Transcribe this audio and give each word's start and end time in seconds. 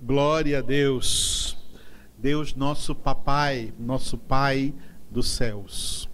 Glória 0.00 0.58
a 0.58 0.62
Deus. 0.62 1.56
Deus, 2.18 2.54
nosso 2.54 2.94
papai, 2.94 3.72
nosso 3.78 4.18
pai 4.18 4.74
dos 5.10 5.28
céus. 5.28 6.08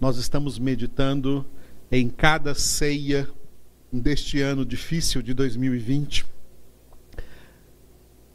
Nós 0.00 0.16
estamos 0.16 0.58
meditando 0.58 1.46
em 1.92 2.08
cada 2.08 2.54
ceia 2.54 3.28
deste 3.92 4.40
ano 4.40 4.64
difícil 4.64 5.22
de 5.22 5.34
2020 5.34 6.26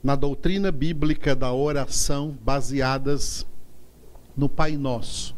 na 0.04 0.16
doutrina 0.16 0.72
bíblica 0.72 1.36
da 1.36 1.52
oração 1.54 2.38
baseadas 2.42 3.46
no 4.36 4.50
Pai 4.50 4.78
Nosso. 4.78 5.36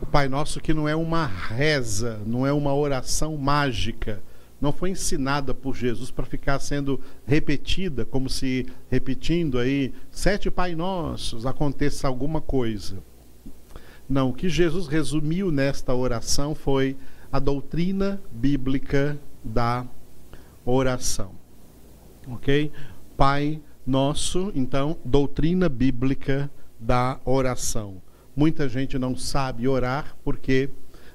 O 0.00 0.06
Pai 0.06 0.28
Nosso 0.28 0.60
que 0.60 0.74
não 0.74 0.88
é 0.88 0.96
uma 0.96 1.26
reza, 1.26 2.20
não 2.26 2.46
é 2.46 2.52
uma 2.52 2.74
oração 2.74 3.36
mágica, 3.36 4.22
não 4.64 4.72
foi 4.72 4.88
ensinada 4.88 5.52
por 5.52 5.76
Jesus 5.76 6.10
para 6.10 6.24
ficar 6.24 6.58
sendo 6.58 6.98
repetida, 7.26 8.06
como 8.06 8.30
se 8.30 8.64
repetindo 8.90 9.58
aí 9.58 9.92
sete 10.10 10.50
Pai 10.50 10.74
Nossos 10.74 11.44
aconteça 11.44 12.08
alguma 12.08 12.40
coisa. 12.40 12.96
Não, 14.08 14.30
o 14.30 14.32
que 14.32 14.48
Jesus 14.48 14.86
resumiu 14.86 15.50
nesta 15.50 15.94
oração 15.94 16.54
foi 16.54 16.96
a 17.30 17.38
doutrina 17.38 18.22
bíblica 18.32 19.18
da 19.44 19.86
oração. 20.64 21.32
Ok? 22.26 22.72
Pai 23.18 23.60
Nosso, 23.86 24.50
então, 24.54 24.96
doutrina 25.04 25.68
bíblica 25.68 26.50
da 26.80 27.20
oração. 27.26 28.00
Muita 28.34 28.66
gente 28.66 28.98
não 28.98 29.14
sabe 29.14 29.68
orar 29.68 30.16
porque 30.24 30.70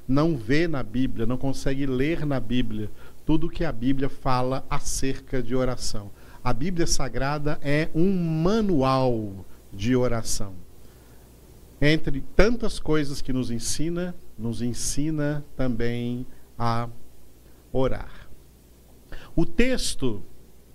não 0.08 0.36
vê 0.36 0.68
na 0.68 0.82
Bíblia, 0.82 1.28
não 1.28 1.38
consegue 1.38 1.86
ler 1.86 2.26
na 2.26 2.40
Bíblia 2.40 2.90
tudo 3.30 3.48
que 3.48 3.64
a 3.64 3.72
Bíblia 3.72 4.10
fala 4.10 4.66
acerca 4.68 5.40
de 5.40 5.56
oração. 5.56 6.10
A 6.44 6.52
Bíblia 6.52 6.88
Sagrada 6.88 7.60
é 7.62 7.88
um 7.94 8.12
manual 8.12 9.46
de 9.72 9.96
oração. 9.96 10.56
Entre 11.80 12.22
tantas 12.36 12.80
coisas 12.80 13.22
que 13.22 13.32
nos 13.32 13.52
ensina, 13.52 14.16
nos 14.36 14.64
ensina 14.64 15.46
também 15.56 16.26
a 16.58 16.90
orar. 17.72 18.28
O 19.36 19.46
texto 19.46 20.24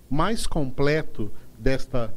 mais 0.09 0.47
completo 0.47 1.33
desta 1.59 2.15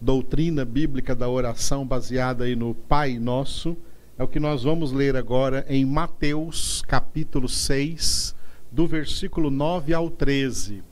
doutrina 0.00 0.64
bíblica 0.64 1.14
da 1.14 1.28
oração 1.28 1.86
baseada 1.86 2.42
aí 2.42 2.56
no 2.56 2.74
Pai 2.74 3.20
Nosso 3.20 3.76
é 4.18 4.24
o 4.24 4.26
que 4.26 4.40
nós 4.40 4.64
vamos 4.64 4.90
ler 4.90 5.14
agora 5.14 5.64
em 5.68 5.84
Mateus 5.84 6.82
capítulo 6.88 7.48
6, 7.48 8.34
do 8.74 8.88
versículo 8.88 9.52
9 9.52 9.94
ao 9.94 10.10
13. 10.10 10.82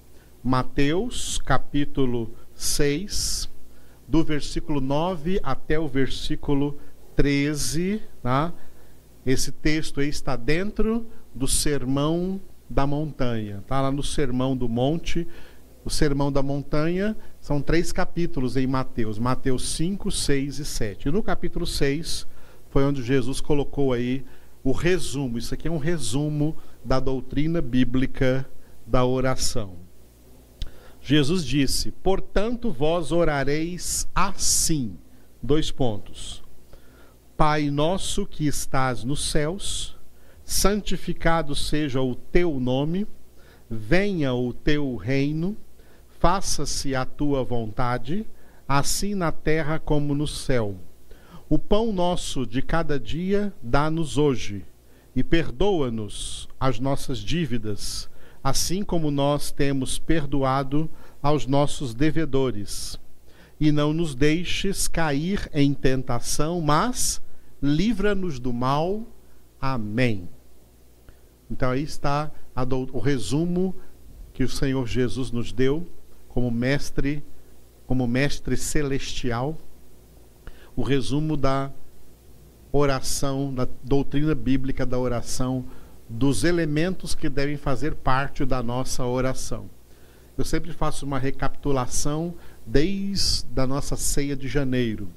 Mateus, 0.41 1.37
capítulo 1.39 2.31
6, 2.55 3.51
do 4.07 4.23
versículo 4.23 4.81
9 4.81 5.41
até 5.43 5.81
o 5.81 5.89
versículo 5.89 6.79
13. 7.17 8.01
Tá? 8.23 8.55
Esse 9.27 9.51
texto 9.51 9.99
aí 9.99 10.09
está 10.09 10.37
dentro 10.37 11.09
do 11.35 11.49
Sermão 11.49 12.41
da 12.71 12.87
Montanha. 12.87 13.59
Está 13.59 13.81
lá 13.81 13.91
no 13.91 14.03
Sermão 14.05 14.57
do 14.57 14.69
Monte. 14.69 15.27
O 15.85 15.91
Sermão 15.91 16.31
da 16.31 16.41
Montanha 16.41 17.17
são 17.41 17.61
três 17.61 17.91
capítulos 17.91 18.57
em 18.57 18.67
Mateus: 18.67 19.19
Mateus 19.19 19.69
5, 19.71 20.09
6 20.09 20.61
e 20.61 20.65
7. 20.65 21.09
E 21.09 21.11
no 21.11 21.21
capítulo 21.21 21.67
6 21.67 22.29
foi 22.71 22.85
onde 22.85 23.03
Jesus 23.03 23.41
colocou 23.41 23.93
aí 23.93 24.25
o 24.63 24.71
resumo. 24.71 25.37
Isso 25.37 25.53
aqui 25.53 25.67
é 25.67 25.71
um 25.71 25.79
resumo 25.79 26.57
da 26.85 26.99
doutrina 26.99 27.61
bíblica 27.61 28.49
da 28.87 29.05
oração. 29.05 29.77
Jesus 31.01 31.45
disse: 31.45 31.91
Portanto, 31.91 32.71
vós 32.71 33.13
orareis 33.13 34.09
assim. 34.15 34.97
Dois 35.43 35.71
pontos. 35.71 36.43
Pai 37.37 37.71
nosso 37.71 38.25
que 38.25 38.47
estás 38.47 39.03
nos 39.03 39.31
céus, 39.31 39.97
santificado 40.45 41.57
seja 41.57 42.01
o 42.01 42.15
teu 42.15 42.61
nome, 42.61 43.07
venha 43.69 44.33
o 44.33 44.53
teu 44.53 44.95
reino, 44.95 45.57
faça-se 46.21 46.95
a 46.95 47.05
tua 47.05 47.43
vontade, 47.43 48.25
assim 48.69 49.17
na 49.17 49.33
terra 49.33 49.81
como 49.81 50.15
no 50.15 50.29
céu. 50.29 50.77
O 51.49 51.59
pão 51.59 51.93
nosso 51.93 52.47
de 52.47 52.63
cada 52.63 52.99
dia 53.01 53.53
dá-nos 53.61 54.17
hoje 54.17 54.65
e 55.15 55.23
perdoa-nos 55.23 56.49
as 56.59 56.79
nossas 56.79 57.19
dívidas, 57.19 58.09
assim 58.43 58.83
como 58.83 59.11
nós 59.11 59.51
temos 59.51 59.99
perdoado 59.99 60.91
aos 61.23 61.47
nossos 61.47 61.95
devedores. 61.95 62.99
E 63.61 63.71
não 63.71 63.93
nos 63.93 64.15
deixes 64.15 64.89
cair 64.89 65.49
em 65.53 65.73
tentação, 65.73 66.61
mas 66.61 67.23
livra-nos 67.63 68.41
do 68.41 68.53
mal. 68.53 69.07
Amém. 69.61 70.29
Então 71.51 71.71
aí 71.71 71.83
está 71.83 72.33
o 72.93 72.99
resumo 72.99 73.75
que 74.33 74.43
o 74.43 74.49
Senhor 74.49 74.87
Jesus 74.87 75.31
nos 75.31 75.53
deu 75.53 75.87
como 76.29 76.51
mestre, 76.51 77.23
como 77.87 78.07
mestre 78.07 78.57
celestial, 78.57 79.57
o 80.75 80.83
resumo 80.83 81.37
da 81.37 81.71
oração, 82.73 83.53
da 83.55 83.69
doutrina 83.85 84.35
bíblica 84.35 84.87
da 84.87 84.99
oração, 84.99 85.65
dos 86.09 86.43
elementos 86.43 87.15
que 87.15 87.29
devem 87.29 87.57
fazer 87.57 87.95
parte 87.95 88.45
da 88.45 88.63
nossa 88.63 89.05
oração. 89.05 89.71
Eu 90.37 90.45
sempre 90.45 90.73
faço 90.73 91.05
uma 91.05 91.19
recapitulação 91.19 92.35
desde 92.67 93.61
a 93.61 93.67
nossa 93.67 93.97
ceia 93.97 94.35
de 94.35 94.49
janeiro, 94.49 95.09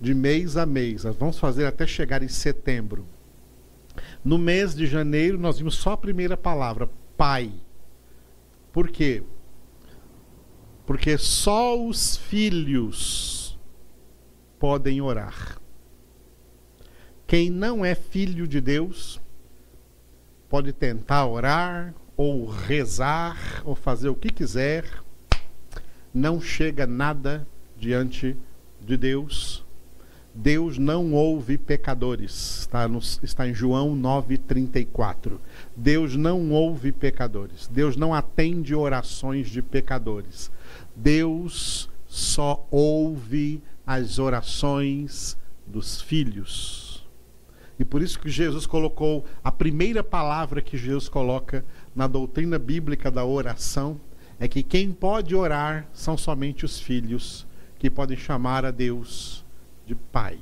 de 0.00 0.14
mês 0.14 0.56
a 0.56 0.66
mês. 0.66 1.04
Vamos 1.18 1.38
fazer 1.38 1.64
até 1.64 1.86
chegar 1.86 2.22
em 2.22 2.28
setembro. 2.28 3.06
No 4.24 4.36
mês 4.36 4.74
de 4.74 4.86
janeiro, 4.86 5.38
nós 5.38 5.58
vimos 5.58 5.74
só 5.74 5.92
a 5.92 5.96
primeira 5.96 6.36
palavra, 6.36 6.88
Pai. 7.16 7.52
Por 8.72 8.88
quê? 8.88 9.22
Porque 10.86 11.16
só 11.18 11.82
os 11.82 12.16
filhos 12.16 13.58
podem 14.58 15.00
orar. 15.00 15.58
Quem 17.28 17.50
não 17.50 17.84
é 17.84 17.94
filho 17.94 18.48
de 18.48 18.58
Deus 18.58 19.20
pode 20.48 20.72
tentar 20.72 21.26
orar 21.26 21.94
ou 22.16 22.46
rezar 22.46 23.62
ou 23.66 23.74
fazer 23.74 24.08
o 24.08 24.14
que 24.14 24.30
quiser, 24.30 24.86
não 26.12 26.40
chega 26.40 26.86
nada 26.86 27.46
diante 27.78 28.34
de 28.80 28.96
Deus. 28.96 29.62
Deus 30.34 30.78
não 30.78 31.12
ouve 31.12 31.58
pecadores. 31.58 32.60
Está, 32.60 32.88
no, 32.88 32.98
está 32.98 33.46
em 33.46 33.52
João 33.52 33.94
9,34. 33.94 35.38
Deus 35.76 36.16
não 36.16 36.50
ouve 36.50 36.92
pecadores. 36.92 37.68
Deus 37.70 37.94
não 37.94 38.14
atende 38.14 38.74
orações 38.74 39.50
de 39.50 39.60
pecadores. 39.60 40.50
Deus 40.96 41.90
só 42.06 42.66
ouve 42.70 43.62
as 43.86 44.18
orações 44.18 45.36
dos 45.66 46.00
filhos. 46.00 46.87
E 47.78 47.84
por 47.84 48.02
isso 48.02 48.18
que 48.18 48.28
Jesus 48.28 48.66
colocou 48.66 49.24
a 49.42 49.52
primeira 49.52 50.02
palavra 50.02 50.60
que 50.60 50.76
Jesus 50.76 51.08
coloca 51.08 51.64
na 51.94 52.06
doutrina 52.06 52.58
bíblica 52.58 53.10
da 53.10 53.24
oração 53.24 54.00
é 54.40 54.48
que 54.48 54.62
quem 54.62 54.92
pode 54.92 55.34
orar 55.34 55.88
são 55.92 56.16
somente 56.16 56.64
os 56.64 56.80
filhos 56.80 57.46
que 57.78 57.88
podem 57.88 58.16
chamar 58.16 58.64
a 58.64 58.70
Deus 58.70 59.44
de 59.86 59.94
Pai. 59.94 60.38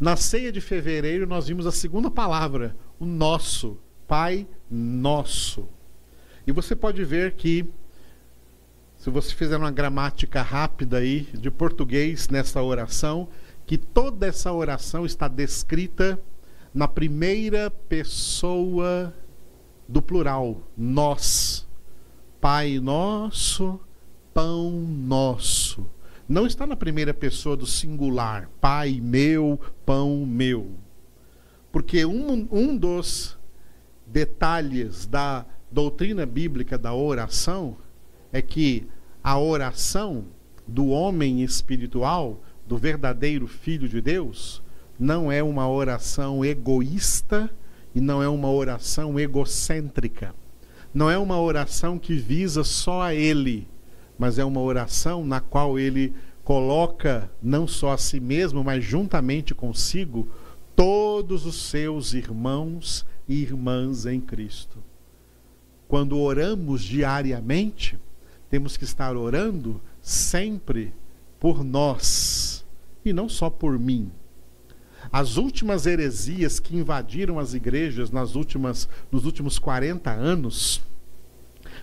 Na 0.00 0.16
ceia 0.16 0.50
de 0.50 0.60
fevereiro 0.60 1.26
nós 1.26 1.46
vimos 1.46 1.66
a 1.66 1.72
segunda 1.72 2.10
palavra, 2.10 2.76
o 2.98 3.06
nosso, 3.06 3.78
Pai 4.06 4.46
nosso. 4.70 5.68
E 6.46 6.52
você 6.52 6.74
pode 6.74 7.04
ver 7.04 7.34
que 7.34 7.64
se 8.96 9.10
você 9.10 9.32
fizer 9.34 9.56
uma 9.56 9.70
gramática 9.70 10.42
rápida 10.42 10.98
aí 10.98 11.28
de 11.32 11.50
português 11.50 12.28
nessa 12.28 12.60
oração, 12.62 13.28
que 13.68 13.76
toda 13.76 14.26
essa 14.26 14.50
oração 14.50 15.04
está 15.04 15.28
descrita 15.28 16.18
na 16.72 16.88
primeira 16.88 17.70
pessoa 17.70 19.14
do 19.86 20.00
plural, 20.00 20.62
nós. 20.74 21.68
Pai 22.40 22.80
nosso, 22.80 23.78
pão 24.32 24.70
nosso. 24.70 25.86
Não 26.26 26.46
está 26.46 26.66
na 26.66 26.76
primeira 26.76 27.12
pessoa 27.12 27.58
do 27.58 27.66
singular, 27.66 28.48
Pai 28.58 29.02
meu, 29.02 29.60
pão 29.84 30.24
meu. 30.24 30.70
Porque 31.70 32.06
um, 32.06 32.48
um 32.50 32.74
dos 32.74 33.36
detalhes 34.06 35.06
da 35.06 35.44
doutrina 35.70 36.24
bíblica 36.24 36.78
da 36.78 36.94
oração 36.94 37.76
é 38.32 38.40
que 38.40 38.88
a 39.22 39.38
oração 39.38 40.24
do 40.66 40.88
homem 40.88 41.42
espiritual 41.42 42.42
do 42.68 42.76
verdadeiro 42.76 43.46
Filho 43.46 43.88
de 43.88 44.00
Deus 44.00 44.62
não 44.98 45.32
é 45.32 45.42
uma 45.42 45.68
oração 45.68 46.44
egoísta 46.44 47.50
e 47.94 48.00
não 48.00 48.22
é 48.22 48.28
uma 48.28 48.50
oração 48.50 49.18
egocêntrica. 49.18 50.34
não 50.92 51.10
é 51.10 51.16
uma 51.18 51.40
oração 51.40 51.98
que 51.98 52.14
visa 52.14 52.64
só 52.64 53.02
a 53.02 53.14
ele, 53.14 53.68
mas 54.18 54.38
é 54.38 54.44
uma 54.44 54.60
oração 54.60 55.24
na 55.24 55.40
qual 55.40 55.78
ele 55.78 56.14
coloca 56.42 57.30
não 57.42 57.66
só 57.66 57.92
a 57.92 57.98
si 57.98 58.18
mesmo, 58.18 58.64
mas 58.64 58.84
juntamente 58.84 59.54
consigo 59.54 60.28
todos 60.74 61.44
os 61.46 61.56
seus 61.70 62.14
irmãos 62.14 63.06
e 63.28 63.42
irmãs 63.42 64.06
em 64.06 64.20
Cristo. 64.20 64.78
Quando 65.86 66.18
oramos 66.18 66.82
diariamente, 66.82 67.98
temos 68.50 68.76
que 68.76 68.84
estar 68.84 69.16
orando 69.16 69.80
sempre 70.00 70.92
por 71.38 71.64
nós 71.64 72.64
e 73.04 73.12
não 73.12 73.28
só 73.28 73.48
por 73.48 73.78
mim. 73.78 74.10
As 75.10 75.36
últimas 75.36 75.86
heresias 75.86 76.60
que 76.60 76.76
invadiram 76.76 77.38
as 77.38 77.54
igrejas 77.54 78.10
nas 78.10 78.34
últimas, 78.34 78.88
nos 79.10 79.24
últimos 79.24 79.58
40 79.58 80.10
anos, 80.10 80.82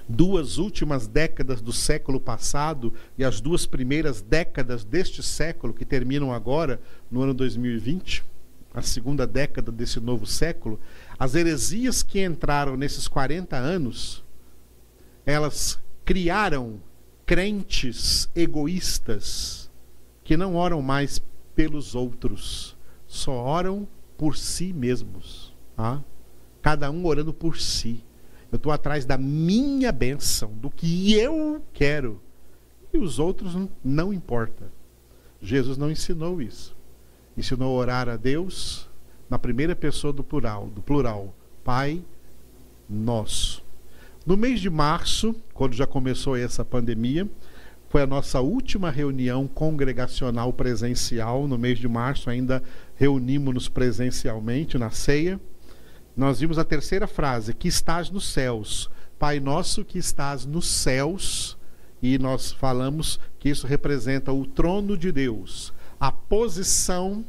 duas 0.07 0.57
últimas 0.57 1.07
décadas 1.07 1.61
do 1.61 1.73
século 1.73 2.19
passado 2.19 2.93
e 3.17 3.23
as 3.23 3.41
duas 3.41 3.65
primeiras 3.65 4.21
décadas 4.21 4.83
deste 4.83 5.23
século, 5.23 5.73
que 5.73 5.85
terminam 5.85 6.31
agora, 6.31 6.79
no 7.09 7.21
ano 7.21 7.33
2020, 7.33 8.23
a 8.73 8.81
segunda 8.81 9.25
década 9.25 9.71
desse 9.71 9.99
novo 9.99 10.25
século, 10.27 10.79
as 11.17 11.33
heresias 11.33 12.03
que 12.03 12.23
entraram 12.23 12.75
nesses 12.75 13.07
40 13.07 13.55
anos, 13.55 14.23
elas 15.25 15.79
criaram 16.03 16.79
crentes 17.25 18.29
egoístas 18.35 19.69
que 20.23 20.37
não 20.37 20.55
oram 20.55 20.81
mais 20.81 21.21
pelos 21.55 21.95
outros, 21.95 22.75
só 23.07 23.33
oram 23.33 23.87
por 24.17 24.37
si 24.37 24.73
mesmos. 24.73 25.53
Tá? 25.75 26.03
Cada 26.61 26.89
um 26.91 27.05
orando 27.05 27.33
por 27.33 27.57
si. 27.57 28.03
Eu 28.51 28.57
estou 28.57 28.71
atrás 28.71 29.05
da 29.05 29.17
minha 29.17 29.91
bênção, 29.91 30.51
do 30.53 30.69
que 30.69 31.13
eu 31.13 31.61
quero. 31.73 32.21
E 32.93 32.97
os 32.97 33.19
outros 33.19 33.55
não, 33.55 33.69
não 33.83 34.13
importa. 34.13 34.71
Jesus 35.41 35.77
não 35.77 35.91
ensinou 35.91 36.41
isso. 36.41 36.75
Ensinou 37.37 37.75
a 37.75 37.79
orar 37.79 38.09
a 38.09 38.15
Deus 38.15 38.89
na 39.29 39.37
primeira 39.37 39.75
pessoa 39.75 40.13
do 40.13 40.23
plural, 40.23 40.67
do 40.67 40.81
plural, 40.81 41.33
Pai 41.63 42.03
nosso. 42.87 43.64
No 44.25 44.35
mês 44.35 44.59
de 44.59 44.71
março, 44.71 45.35
quando 45.53 45.75
já 45.75 45.85
começou 45.85 46.35
essa 46.35 46.65
pandemia, 46.65 47.29
foi 47.89 48.01
a 48.01 48.07
nossa 48.07 48.41
última 48.41 48.89
reunião 48.89 49.47
congregacional 49.47 50.51
presencial. 50.51 51.47
No 51.47 51.59
mês 51.59 51.77
de 51.77 51.87
março 51.87 52.31
ainda 52.31 52.63
reunimos-nos 52.95 53.69
presencialmente 53.69 54.79
na 54.79 54.89
ceia. 54.89 55.39
Nós 56.17 56.39
vimos 56.39 56.57
a 56.57 56.63
terceira 56.63 57.05
frase, 57.05 57.53
que 57.53 57.67
estás 57.67 58.09
nos 58.09 58.27
céus. 58.27 58.89
Pai 59.19 59.39
nosso 59.39 59.85
que 59.85 59.99
estás 59.99 60.43
nos 60.43 60.65
céus. 60.65 61.55
E 62.01 62.17
nós 62.17 62.51
falamos 62.51 63.19
que 63.37 63.49
isso 63.49 63.67
representa 63.67 64.33
o 64.33 64.43
trono 64.43 64.97
de 64.97 65.11
Deus, 65.11 65.71
a 65.99 66.11
posição 66.11 67.23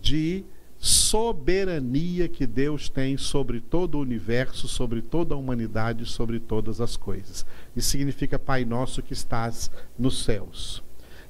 de 0.00 0.42
soberania 0.80 2.26
que 2.26 2.46
Deus 2.46 2.88
tem 2.88 3.18
sobre 3.18 3.60
todo 3.60 3.96
o 3.96 4.00
universo, 4.00 4.66
sobre 4.66 5.02
toda 5.02 5.34
a 5.34 5.38
humanidade, 5.38 6.06
sobre 6.06 6.40
todas 6.40 6.80
as 6.80 6.96
coisas. 6.96 7.44
Isso 7.76 7.90
significa 7.90 8.38
Pai 8.38 8.64
Nosso 8.64 9.02
que 9.02 9.12
estás 9.12 9.70
nos 9.98 10.24
céus. 10.24 10.82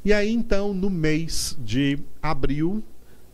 E 0.05 0.13
aí 0.13 0.33
então, 0.33 0.73
no 0.73 0.89
mês 0.89 1.59
de 1.61 1.99
abril, 2.23 2.81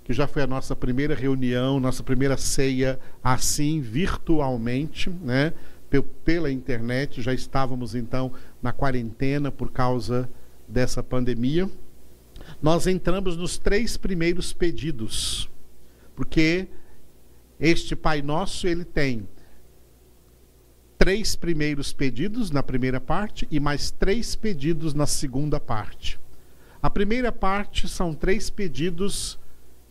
que 0.04 0.14
já 0.14 0.26
foi 0.26 0.40
a 0.40 0.46
nossa 0.46 0.74
primeira 0.74 1.14
reunião, 1.14 1.78
nossa 1.78 2.02
primeira 2.02 2.38
ceia 2.38 2.98
assim 3.22 3.82
virtualmente, 3.82 5.10
né? 5.10 5.52
Pela 6.24 6.50
internet, 6.50 7.20
já 7.20 7.32
estávamos 7.32 7.94
então 7.94 8.32
na 8.62 8.72
quarentena 8.72 9.52
por 9.52 9.70
causa 9.70 10.28
dessa 10.66 11.02
pandemia. 11.02 11.70
Nós 12.60 12.86
entramos 12.86 13.36
nos 13.36 13.58
três 13.58 13.96
primeiros 13.96 14.52
pedidos 14.52 15.48
porque 16.16 16.66
este 17.60 17.94
Pai 17.94 18.22
Nosso, 18.22 18.66
ele 18.66 18.84
tem 18.84 19.28
três 20.98 21.36
primeiros 21.36 21.92
pedidos 21.92 22.50
na 22.50 22.62
primeira 22.62 23.00
parte 23.00 23.46
e 23.50 23.60
mais 23.60 23.90
três 23.90 24.34
pedidos 24.34 24.94
na 24.94 25.06
segunda 25.06 25.60
parte. 25.60 26.18
A 26.82 26.88
primeira 26.88 27.30
parte 27.30 27.86
são 27.86 28.14
três 28.14 28.48
pedidos 28.48 29.38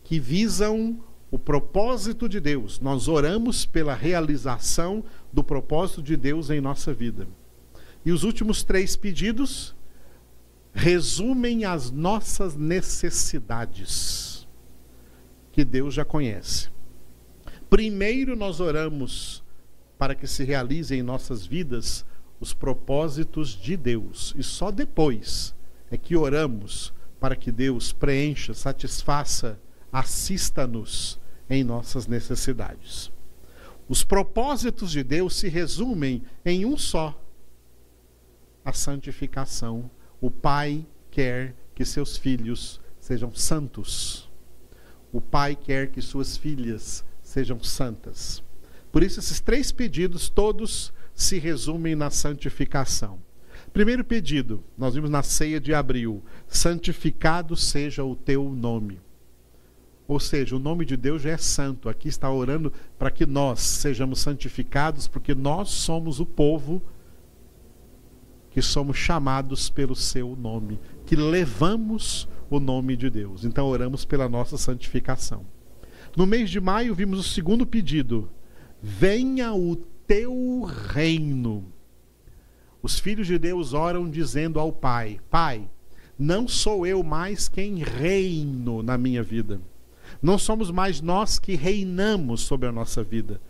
que 0.02 0.18
visam 0.18 0.98
o 1.30 1.38
propósito 1.38 2.28
de 2.28 2.40
Deus. 2.40 2.80
Nós 2.80 3.08
oramos 3.08 3.64
pela 3.64 3.94
realização 3.94 5.04
do 5.32 5.44
propósito 5.44 6.02
de 6.02 6.16
Deus 6.16 6.50
em 6.50 6.60
nossa 6.60 6.92
vida. 6.92 7.26
E 8.04 8.12
os 8.12 8.24
últimos 8.24 8.62
três 8.62 8.96
pedidos 8.96 9.74
resumem 10.72 11.64
as 11.64 11.90
nossas 11.90 12.54
necessidades 12.54 14.25
que 15.56 15.64
Deus 15.64 15.94
já 15.94 16.04
conhece. 16.04 16.68
Primeiro 17.70 18.36
nós 18.36 18.60
oramos 18.60 19.42
para 19.96 20.14
que 20.14 20.26
se 20.26 20.44
realizem 20.44 20.98
em 20.98 21.02
nossas 21.02 21.46
vidas 21.46 22.04
os 22.38 22.52
propósitos 22.52 23.48
de 23.48 23.74
Deus, 23.74 24.34
e 24.36 24.42
só 24.42 24.70
depois 24.70 25.54
é 25.90 25.96
que 25.96 26.14
oramos 26.14 26.92
para 27.18 27.34
que 27.34 27.50
Deus 27.50 27.90
preencha, 27.90 28.52
satisfaça, 28.52 29.58
assista-nos 29.90 31.18
em 31.48 31.64
nossas 31.64 32.06
necessidades. 32.06 33.10
Os 33.88 34.04
propósitos 34.04 34.90
de 34.90 35.02
Deus 35.02 35.36
se 35.36 35.48
resumem 35.48 36.22
em 36.44 36.66
um 36.66 36.76
só: 36.76 37.18
a 38.62 38.74
santificação. 38.74 39.90
O 40.20 40.30
Pai 40.30 40.86
quer 41.10 41.54
que 41.74 41.86
seus 41.86 42.18
filhos 42.18 42.78
sejam 43.00 43.32
santos. 43.32 44.26
O 45.16 45.20
pai 45.22 45.56
quer 45.56 45.88
que 45.88 46.02
suas 46.02 46.36
filhas 46.36 47.02
sejam 47.22 47.58
santas. 47.62 48.42
Por 48.92 49.02
isso, 49.02 49.18
esses 49.18 49.40
três 49.40 49.72
pedidos 49.72 50.28
todos 50.28 50.92
se 51.14 51.38
resumem 51.38 51.94
na 51.94 52.10
santificação. 52.10 53.18
Primeiro 53.72 54.04
pedido, 54.04 54.62
nós 54.76 54.94
vimos 54.94 55.08
na 55.08 55.22
ceia 55.22 55.58
de 55.58 55.72
abril: 55.72 56.22
santificado 56.46 57.56
seja 57.56 58.04
o 58.04 58.14
teu 58.14 58.50
nome. 58.50 59.00
Ou 60.06 60.20
seja, 60.20 60.54
o 60.54 60.58
nome 60.58 60.84
de 60.84 60.98
Deus 60.98 61.22
já 61.22 61.30
é 61.30 61.38
santo. 61.38 61.88
Aqui 61.88 62.08
está 62.08 62.30
orando 62.30 62.70
para 62.98 63.10
que 63.10 63.24
nós 63.24 63.60
sejamos 63.60 64.20
santificados, 64.20 65.08
porque 65.08 65.34
nós 65.34 65.70
somos 65.70 66.20
o 66.20 66.26
povo 66.26 66.82
que 68.50 68.60
somos 68.60 68.98
chamados 68.98 69.70
pelo 69.70 69.96
seu 69.96 70.36
nome, 70.36 70.78
que 71.06 71.16
levamos 71.16 72.28
o 72.50 72.60
nome 72.60 72.96
de 72.96 73.10
Deus. 73.10 73.44
Então 73.44 73.66
oramos 73.66 74.04
pela 74.04 74.28
nossa 74.28 74.56
santificação. 74.56 75.44
No 76.16 76.26
mês 76.26 76.50
de 76.50 76.60
maio 76.60 76.94
vimos 76.94 77.20
o 77.20 77.22
segundo 77.22 77.66
pedido: 77.66 78.28
venha 78.82 79.52
o 79.54 79.76
teu 80.06 80.62
reino. 80.62 81.64
Os 82.82 82.98
filhos 82.98 83.26
de 83.26 83.38
Deus 83.38 83.72
oram 83.72 84.08
dizendo 84.08 84.60
ao 84.60 84.72
Pai: 84.72 85.20
Pai, 85.30 85.68
não 86.18 86.48
sou 86.48 86.86
eu 86.86 87.02
mais 87.02 87.48
quem 87.48 87.82
reino 87.82 88.82
na 88.82 88.96
minha 88.96 89.22
vida. 89.22 89.60
Não 90.22 90.38
somos 90.38 90.70
mais 90.70 91.00
nós 91.00 91.38
que 91.38 91.54
reinamos 91.54 92.42
sobre 92.42 92.68
a 92.68 92.72
nossa 92.72 93.02
vida. 93.02 93.40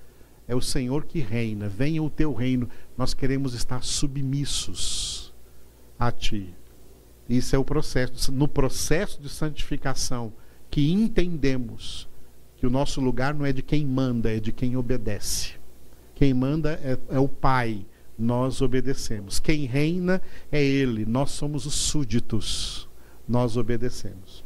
É 0.49 0.55
o 0.55 0.61
Senhor 0.61 1.05
que 1.05 1.21
reina. 1.21 1.69
Venha 1.69 2.03
o 2.03 2.11
teu 2.11 2.33
reino. 2.33 2.69
Nós 2.97 3.15
queremos 3.15 3.55
estar 3.55 3.83
submissos 3.83 5.35
a 5.99 6.11
ti. 6.11 6.55
Isso 7.29 7.55
é 7.57 7.59
o 7.59 7.65
processo. 7.65 8.31
No 8.31 8.47
processo 8.47 9.21
de 9.21 9.29
santificação, 9.29 10.33
que 10.71 10.93
entendemos 10.93 12.09
que 12.57 12.67
o 12.67 12.71
nosso 12.71 13.01
lugar 13.01 13.35
não 13.35 13.45
é 13.45 13.53
de 13.53 13.63
quem 13.63 13.85
manda, 13.85 14.35
é 14.35 14.41
de 14.41 14.53
quem 14.53 14.77
obedece. 14.77 15.55
Quem 16.15 16.33
manda 16.33 16.81
é, 16.83 16.99
é 17.15 17.19
o 17.19 17.29
Pai, 17.29 17.85
nós 18.19 18.63
obedecemos. 18.63 19.39
Quem 19.39 19.67
reina 19.67 20.23
é 20.51 20.63
Ele, 20.63 21.05
nós 21.05 21.33
somos 21.33 21.67
os 21.67 21.75
súditos, 21.75 22.89
nós 23.29 23.57
obedecemos. 23.57 24.45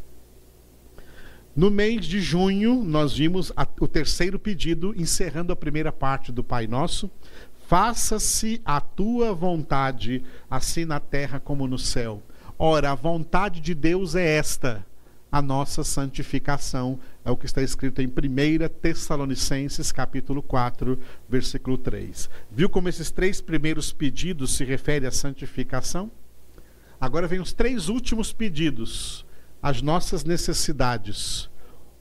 No 1.55 1.71
mês 1.71 2.07
de 2.07 2.21
junho, 2.21 2.83
nós 2.83 3.17
vimos 3.17 3.53
a, 3.57 3.67
o 3.81 3.87
terceiro 3.87 4.39
pedido, 4.39 4.95
encerrando 4.97 5.53
a 5.53 5.57
primeira 5.57 5.93
parte 5.93 6.33
do 6.33 6.43
Pai 6.43 6.67
Nosso. 6.67 7.11
Faça-se 7.67 8.61
a 8.65 8.81
tua 8.81 9.33
vontade, 9.33 10.23
assim 10.49 10.85
na 10.85 10.99
terra 10.99 11.39
como 11.39 11.67
no 11.67 11.79
céu. 11.79 12.23
Ora, 12.63 12.91
a 12.91 12.95
vontade 12.95 13.59
de 13.59 13.75
Deus 13.75 14.15
é 14.15 14.37
esta, 14.37 14.85
a 15.33 15.41
nossa 15.41 15.83
santificação. 15.83 17.01
É 17.25 17.31
o 17.31 17.37
que 17.37 17.47
está 17.47 17.63
escrito 17.63 18.03
em 18.03 18.07
1 18.07 18.69
Tessalonicenses, 18.83 19.91
capítulo 19.91 20.43
4, 20.43 20.99
versículo 21.27 21.79
3. 21.79 22.29
Viu 22.51 22.69
como 22.69 22.91
esses 22.91 23.11
três 23.11 23.41
primeiros 23.41 23.95
pedidos 23.95 24.55
se 24.55 24.63
referem 24.63 25.09
à 25.09 25.11
santificação? 25.11 26.11
Agora 27.01 27.27
vem 27.27 27.41
os 27.41 27.55
três 27.55 27.89
últimos 27.89 28.31
pedidos, 28.31 29.25
as 29.63 29.81
nossas 29.81 30.23
necessidades. 30.23 31.49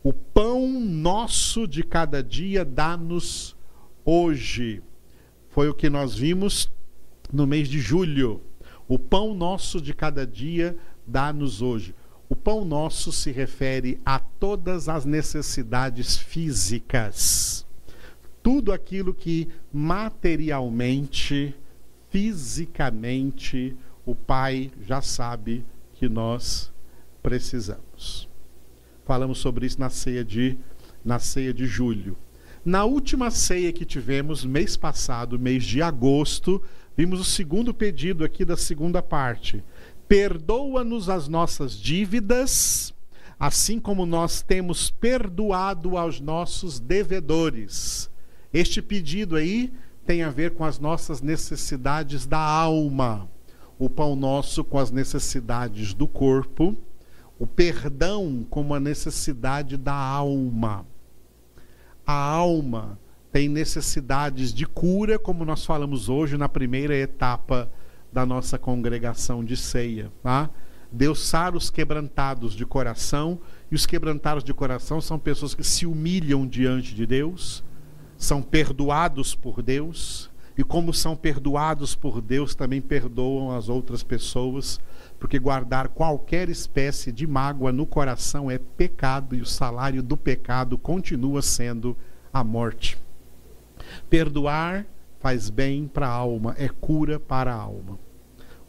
O 0.03 0.11
pão 0.11 0.69
nosso 0.77 1.65
de 1.69 1.83
cada 1.83 2.21
dia 2.21 2.65
dá-nos 2.65 3.55
hoje 4.03 4.83
foi 5.47 5.69
o 5.69 5.73
que 5.73 5.89
nós 5.89 6.15
vimos 6.15 6.69
no 7.31 7.47
mês 7.47 7.69
de 7.69 7.79
julho. 7.79 8.41
O 8.89 8.97
pão 8.97 9.35
nosso 9.35 9.79
de 9.79 9.93
cada 9.93 10.25
dia 10.25 10.75
dá-nos 11.05 11.61
hoje. 11.61 11.93
O 12.27 12.35
pão 12.35 12.65
nosso 12.65 13.11
se 13.11 13.31
refere 13.31 14.01
a 14.03 14.17
todas 14.17 14.89
as 14.89 15.05
necessidades 15.05 16.17
físicas. 16.17 17.67
Tudo 18.41 18.71
aquilo 18.71 19.13
que 19.13 19.47
materialmente, 19.71 21.55
fisicamente, 22.09 23.75
o 24.03 24.15
Pai 24.15 24.71
já 24.81 25.03
sabe 25.03 25.63
que 25.93 26.09
nós 26.09 26.71
precisamos. 27.21 28.27
Falamos 29.05 29.37
sobre 29.37 29.67
isso 29.67 29.79
na 29.79 29.91
ceia 29.91 30.25
de, 30.25 30.57
na 31.05 31.19
ceia 31.19 31.53
de 31.53 31.67
julho. 31.67 32.17
Na 32.65 32.85
última 32.85 33.29
ceia 33.29 33.71
que 33.71 33.85
tivemos, 33.85 34.43
mês 34.43 34.75
passado, 34.75 35.39
mês 35.39 35.63
de 35.63 35.79
agosto, 35.81 36.61
vimos 36.99 37.21
o 37.21 37.23
segundo 37.23 37.73
pedido 37.73 38.25
aqui 38.25 38.43
da 38.43 38.57
segunda 38.57 39.01
parte 39.01 39.63
perdoa-nos 40.05 41.07
as 41.07 41.29
nossas 41.29 41.71
dívidas, 41.71 42.93
assim 43.39 43.79
como 43.79 44.05
nós 44.05 44.41
temos 44.41 44.91
perdoado 44.91 45.97
aos 45.97 46.19
nossos 46.19 46.77
devedores. 46.77 48.11
Este 48.51 48.81
pedido 48.81 49.37
aí 49.37 49.71
tem 50.05 50.23
a 50.23 50.29
ver 50.29 50.55
com 50.55 50.65
as 50.65 50.77
nossas 50.77 51.21
necessidades 51.21 52.25
da 52.25 52.37
alma, 52.37 53.29
o 53.77 53.89
pão 53.89 54.13
nosso 54.13 54.61
com 54.61 54.77
as 54.77 54.91
necessidades 54.91 55.93
do 55.93 56.05
corpo, 56.05 56.75
o 57.39 57.47
perdão 57.47 58.45
como 58.49 58.75
a 58.75 58.79
necessidade 58.79 59.77
da 59.77 59.95
alma. 59.95 60.85
A 62.05 62.11
alma 62.11 62.99
tem 63.39 63.47
necessidades 63.47 64.53
de 64.53 64.65
cura, 64.65 65.17
como 65.17 65.45
nós 65.45 65.65
falamos 65.65 66.09
hoje 66.09 66.35
na 66.35 66.49
primeira 66.49 66.93
etapa 66.93 67.71
da 68.11 68.25
nossa 68.25 68.59
congregação 68.59 69.45
de 69.45 69.55
ceia. 69.55 70.11
Tá? 70.21 70.49
Deus 70.91 71.25
sara 71.25 71.55
os 71.55 71.69
quebrantados 71.69 72.53
de 72.53 72.65
coração, 72.65 73.39
e 73.71 73.75
os 73.75 73.85
quebrantados 73.85 74.43
de 74.43 74.53
coração 74.53 74.99
são 74.99 75.17
pessoas 75.17 75.55
que 75.55 75.63
se 75.63 75.85
humilham 75.85 76.45
diante 76.45 76.93
de 76.93 77.05
Deus, 77.05 77.63
são 78.17 78.41
perdoados 78.41 79.35
por 79.35 79.61
Deus, 79.61 80.29
e 80.57 80.61
como 80.61 80.93
são 80.93 81.15
perdoados 81.15 81.95
por 81.95 82.19
Deus, 82.19 82.53
também 82.53 82.81
perdoam 82.81 83.55
as 83.55 83.69
outras 83.69 84.03
pessoas, 84.03 84.81
porque 85.17 85.39
guardar 85.39 85.87
qualquer 85.87 86.49
espécie 86.49 87.09
de 87.09 87.25
mágoa 87.25 87.71
no 87.71 87.85
coração 87.85 88.51
é 88.51 88.57
pecado, 88.57 89.33
e 89.33 89.39
o 89.39 89.45
salário 89.45 90.03
do 90.03 90.17
pecado 90.17 90.77
continua 90.77 91.41
sendo 91.41 91.95
a 92.33 92.43
morte. 92.43 92.97
Perdoar 94.09 94.85
faz 95.19 95.49
bem 95.49 95.87
para 95.87 96.07
a 96.07 96.11
alma, 96.11 96.55
é 96.57 96.69
cura 96.69 97.19
para 97.19 97.53
a 97.53 97.57
alma. 97.57 97.99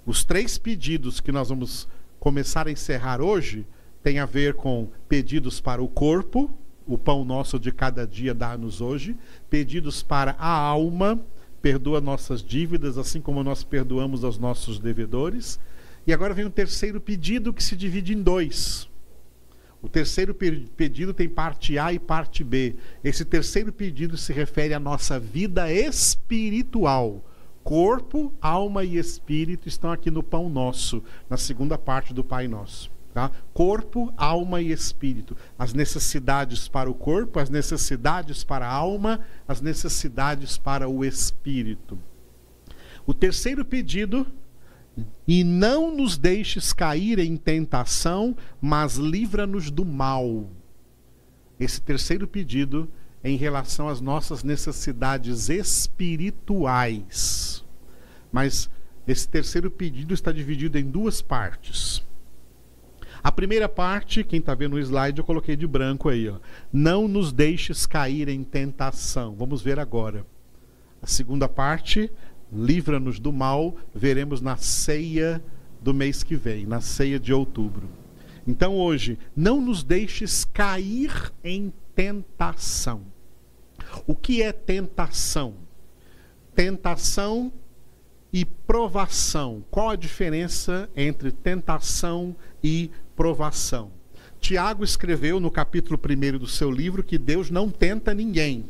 Os 0.05 0.25
três 0.25 0.59
pedidos 0.59 1.21
que 1.21 1.31
nós 1.31 1.49
vamos 1.49 1.89
começar 2.19 2.67
a 2.67 2.71
encerrar 2.71 3.21
hoje 3.21 3.67
têm 4.03 4.19
a 4.19 4.27
ver 4.27 4.55
com 4.55 4.89
pedidos 5.09 5.61
para 5.61 5.83
o 5.83 5.89
corpo, 5.89 6.51
o 6.87 6.99
pão 6.99 7.25
nosso 7.25 7.59
de 7.59 7.71
cada 7.71 8.07
dia 8.07 8.35
dá-nos 8.35 8.81
hoje, 8.81 9.17
pedidos 9.49 10.03
para 10.03 10.33
a 10.39 10.51
alma, 10.51 11.21
perdoa 11.63 12.01
nossas 12.01 12.43
dívidas, 12.43 12.99
assim 12.99 13.21
como 13.21 13.45
nós 13.45 13.63
perdoamos 13.63 14.25
aos 14.25 14.39
nossos 14.39 14.81
devedores. 14.81 15.61
E 16.07 16.13
agora 16.13 16.35
vem 16.35 16.47
o 16.47 16.51
terceiro 16.51 17.01
pedido 17.01 17.53
que 17.53 17.63
se 17.63 17.77
divide 17.77 18.13
em 18.13 18.23
dois. 18.23 18.90
O 19.83 19.89
terceiro 19.89 20.35
pedido 20.35 21.15
tem 21.15 21.29
parte 21.29 21.79
A 21.79 21.93
e 21.93 21.99
parte 21.99 22.45
B. 22.45 22.77
Esse 23.03 23.25
terceiro 23.25 23.73
pedido 23.73 24.17
se 24.17 24.33
refere 24.33 24.75
à 24.75 24.81
nossa 24.81 25.19
vida 25.19 25.73
espiritual. 25.73 27.25
Corpo, 27.63 28.33
alma 28.41 28.85
e 28.85 28.97
espírito 28.97 29.69
estão 29.69 29.91
aqui 29.91 30.11
no 30.11 30.23
pão 30.23 30.49
nosso, 30.49 31.03
na 31.29 31.37
segunda 31.37 31.79
parte 31.79 32.13
do 32.13 32.25
Pai 32.25 32.47
Nosso. 32.47 32.91
Tá? 33.13 33.31
Corpo, 33.53 34.13
alma 34.17 34.61
e 34.61 34.71
espírito. 34.71 35.37
As 35.59 35.73
necessidades 35.73 36.69
para 36.69 36.91
o 36.91 36.95
corpo, 36.95 37.39
as 37.39 37.51
necessidades 37.51 38.45
para 38.45 38.67
a 38.67 38.73
alma, 38.73 39.21
as 39.49 39.61
necessidades 39.61 40.57
para 40.57 40.89
o 40.89 41.05
espírito. 41.05 41.99
O 43.07 43.13
terceiro 43.13 43.65
pedido 43.65 44.27
e 45.27 45.45
não 45.45 45.95
nos 45.95 46.19
deixes 46.19 46.73
cair 46.73 47.19
em 47.19 47.37
tentação, 47.37 48.37
mas 48.61 48.97
livra-nos 48.97 49.71
do 49.71 49.85
mal. 49.85 50.49
Esse 51.59 51.81
terceiro 51.81 52.27
pedido 52.27 52.91
é 53.23 53.31
em 53.31 53.37
relação 53.37 53.89
às 53.89 54.01
nossas 54.01 54.43
necessidades 54.43 55.49
espirituais. 55.49 57.65
Mas 58.33 58.71
esse 59.07 59.29
terceiro 59.29 59.71
pedido 59.71 60.15
está 60.15 60.33
dividido 60.33 60.79
em 60.79 60.85
duas 60.85 61.21
partes. 61.21 62.03
A 63.23 63.31
primeira 63.31 63.69
parte, 63.69 64.25
quem 64.25 64.41
está 64.41 64.55
vendo 64.55 64.77
o 64.77 64.79
slide, 64.79 65.19
eu 65.19 65.25
coloquei 65.25 65.55
de 65.55 65.67
branco 65.67 66.09
aí. 66.09 66.29
Ó. 66.29 66.39
Não 66.73 67.07
nos 67.07 67.33
deixes 67.33 67.85
cair 67.85 68.29
em 68.29 68.43
tentação. 68.43 69.37
Vamos 69.37 69.61
ver 69.61 69.79
agora. 69.79 70.25
A 71.03 71.07
segunda 71.07 71.49
parte, 71.49 72.11
livra-nos 72.53 73.19
do 73.19 73.33
mal, 73.33 73.77
veremos 73.95 74.41
na 74.41 74.57
ceia 74.57 75.43
do 75.81 75.95
mês 75.95 76.23
que 76.23 76.37
vem, 76.37 76.67
na 76.67 76.81
ceia 76.81 77.19
de 77.19 77.33
outubro. 77.33 77.89
Então 78.47 78.77
hoje, 78.77 79.19
não 79.37 79.61
nos 79.61 79.83
deixes 79.83 80.45
cair 80.45 81.33
em 81.45 81.73
tentação. 81.95 83.03
O 84.07 84.15
que 84.15 84.43
é 84.43 84.53
tentação? 84.53 85.55
Tentação 86.55 87.53
e 88.33 88.45
provação. 88.45 89.65
Qual 89.71 89.91
a 89.91 89.97
diferença 89.97 90.89
entre 90.97 91.31
tentação 91.31 92.35
e 92.63 92.91
provação? 93.17 93.91
Tiago 94.41 94.83
escreveu 94.83 95.39
no 95.39 95.51
capítulo 95.51 95.99
1 95.99 96.39
do 96.39 96.47
seu 96.47 96.71
livro 96.71 97.03
que 97.03 97.19
Deus 97.19 97.51
não 97.51 97.69
tenta 97.69 98.15
ninguém. 98.15 98.65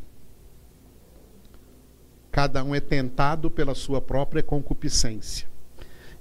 Cada 2.30 2.62
um 2.62 2.74
é 2.74 2.80
tentado 2.80 3.50
pela 3.50 3.74
sua 3.74 4.00
própria 4.00 4.42
concupiscência. 4.42 5.48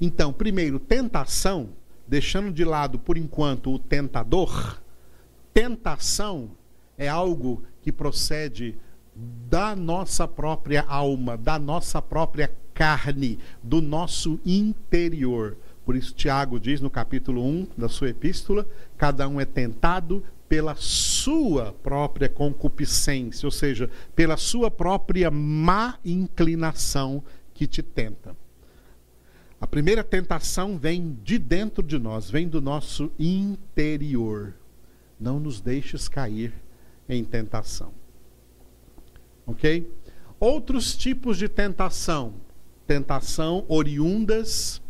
Então, 0.02 0.34
primeiro, 0.34 0.80
tentação, 0.80 1.70
deixando 2.08 2.52
de 2.52 2.64
lado 2.64 2.98
por 2.98 3.18
enquanto 3.18 3.74
o 3.74 3.80
tentador, 3.80 4.80
tentação 5.54 6.50
é 6.98 7.08
algo 7.08 7.64
que 7.82 7.92
procede 7.92 8.76
da 9.50 9.76
nossa 9.76 10.28
própria 10.28 10.86
alma, 10.88 11.38
da 11.38 11.60
nossa 11.60 12.02
própria 12.02 12.52
carne, 12.74 13.38
do 13.62 13.82
nosso 13.82 14.40
interior. 14.46 15.58
Por 15.86 15.96
isso, 15.96 16.14
Tiago 16.14 16.60
diz 16.60 16.80
no 16.80 16.90
capítulo 16.90 17.44
1 17.44 17.68
da 17.78 17.90
sua 17.90 18.10
epístola: 18.10 18.66
cada 18.98 19.28
um 19.28 19.40
é 19.40 19.46
tentado 19.46 20.24
pela 20.50 20.76
sua 20.76 21.72
própria 21.84 22.28
concupiscência, 22.28 23.46
ou 23.46 23.52
seja, 23.52 23.90
pela 24.16 24.36
sua 24.36 24.72
própria 24.72 25.30
má 25.30 26.00
inclinação 26.04 27.24
que 27.54 27.68
te 27.68 27.84
tenta. 27.84 28.36
A 29.62 29.68
primeira 29.68 30.04
tentação 30.04 30.78
vem 30.78 31.18
de 31.24 31.38
dentro 31.38 31.84
de 31.84 32.00
nós, 32.00 32.30
vem 32.30 32.48
do 32.48 32.60
nosso 32.60 33.12
interior. 33.20 34.56
Não 35.20 35.40
nos 35.40 35.62
deixes 35.62 36.08
cair 36.08 36.54
em 37.08 37.24
tentação. 37.24 37.92
Ok? 39.46 39.92
Outros 40.40 40.96
tipos 40.96 41.38
de 41.38 41.48
tentação. 41.48 42.34
Tentação 42.88 43.66
oriundas 43.68 44.82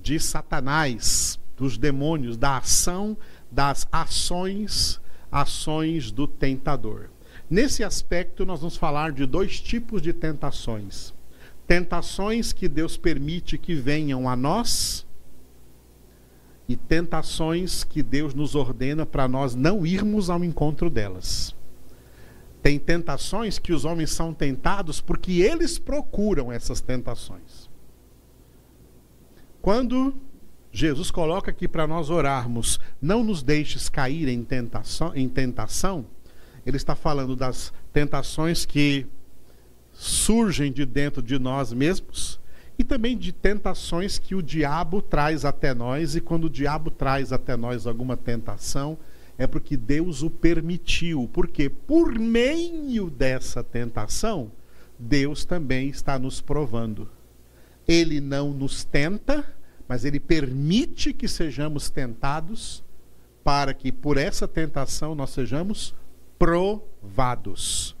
de 0.00 0.18
Satanás, 0.20 1.38
dos 1.56 1.76
demônios, 1.76 2.36
da 2.36 2.58
ação 2.58 3.16
das 3.54 3.86
ações, 3.92 5.00
ações 5.30 6.10
do 6.10 6.26
tentador. 6.26 7.08
Nesse 7.48 7.84
aspecto, 7.84 8.44
nós 8.44 8.60
vamos 8.60 8.76
falar 8.76 9.12
de 9.12 9.24
dois 9.24 9.60
tipos 9.60 10.02
de 10.02 10.12
tentações: 10.12 11.14
tentações 11.66 12.52
que 12.52 12.68
Deus 12.68 12.96
permite 12.96 13.56
que 13.56 13.74
venham 13.74 14.28
a 14.28 14.34
nós 14.34 15.06
e 16.68 16.74
tentações 16.74 17.84
que 17.84 18.02
Deus 18.02 18.34
nos 18.34 18.56
ordena 18.56 19.06
para 19.06 19.28
nós 19.28 19.54
não 19.54 19.86
irmos 19.86 20.28
ao 20.30 20.42
encontro 20.42 20.90
delas. 20.90 21.54
Tem 22.60 22.78
tentações 22.78 23.58
que 23.58 23.72
os 23.72 23.84
homens 23.84 24.10
são 24.10 24.32
tentados 24.32 25.00
porque 25.00 25.42
eles 25.42 25.78
procuram 25.78 26.50
essas 26.50 26.80
tentações. 26.80 27.68
Quando 29.60 30.14
Jesus 30.76 31.08
coloca 31.08 31.52
aqui 31.52 31.68
para 31.68 31.86
nós 31.86 32.10
orarmos, 32.10 32.80
não 33.00 33.22
nos 33.22 33.44
deixes 33.44 33.88
cair 33.88 34.26
em 34.26 34.42
tentação, 34.42 35.12
em 35.14 35.28
tentação. 35.28 36.04
Ele 36.66 36.76
está 36.76 36.96
falando 36.96 37.36
das 37.36 37.72
tentações 37.92 38.66
que 38.66 39.06
surgem 39.92 40.72
de 40.72 40.84
dentro 40.84 41.22
de 41.22 41.38
nós 41.38 41.72
mesmos 41.72 42.40
e 42.76 42.82
também 42.82 43.16
de 43.16 43.30
tentações 43.32 44.18
que 44.18 44.34
o 44.34 44.42
diabo 44.42 45.00
traz 45.00 45.44
até 45.44 45.72
nós. 45.72 46.16
E 46.16 46.20
quando 46.20 46.46
o 46.46 46.50
diabo 46.50 46.90
traz 46.90 47.32
até 47.32 47.56
nós 47.56 47.86
alguma 47.86 48.16
tentação, 48.16 48.98
é 49.38 49.46
porque 49.46 49.76
Deus 49.76 50.24
o 50.24 50.28
permitiu. 50.28 51.30
Porque 51.32 51.68
por 51.68 52.18
meio 52.18 53.08
dessa 53.10 53.62
tentação, 53.62 54.50
Deus 54.98 55.44
também 55.44 55.88
está 55.88 56.18
nos 56.18 56.40
provando. 56.40 57.08
Ele 57.86 58.20
não 58.20 58.52
nos 58.52 58.82
tenta, 58.82 59.46
mas 59.94 60.04
ele 60.04 60.18
permite 60.18 61.12
que 61.12 61.28
sejamos 61.28 61.88
tentados 61.88 62.82
para 63.44 63.72
que 63.72 63.92
por 63.92 64.16
essa 64.16 64.48
tentação 64.48 65.14
nós 65.14 65.30
sejamos 65.30 65.94
provados. 66.36 67.94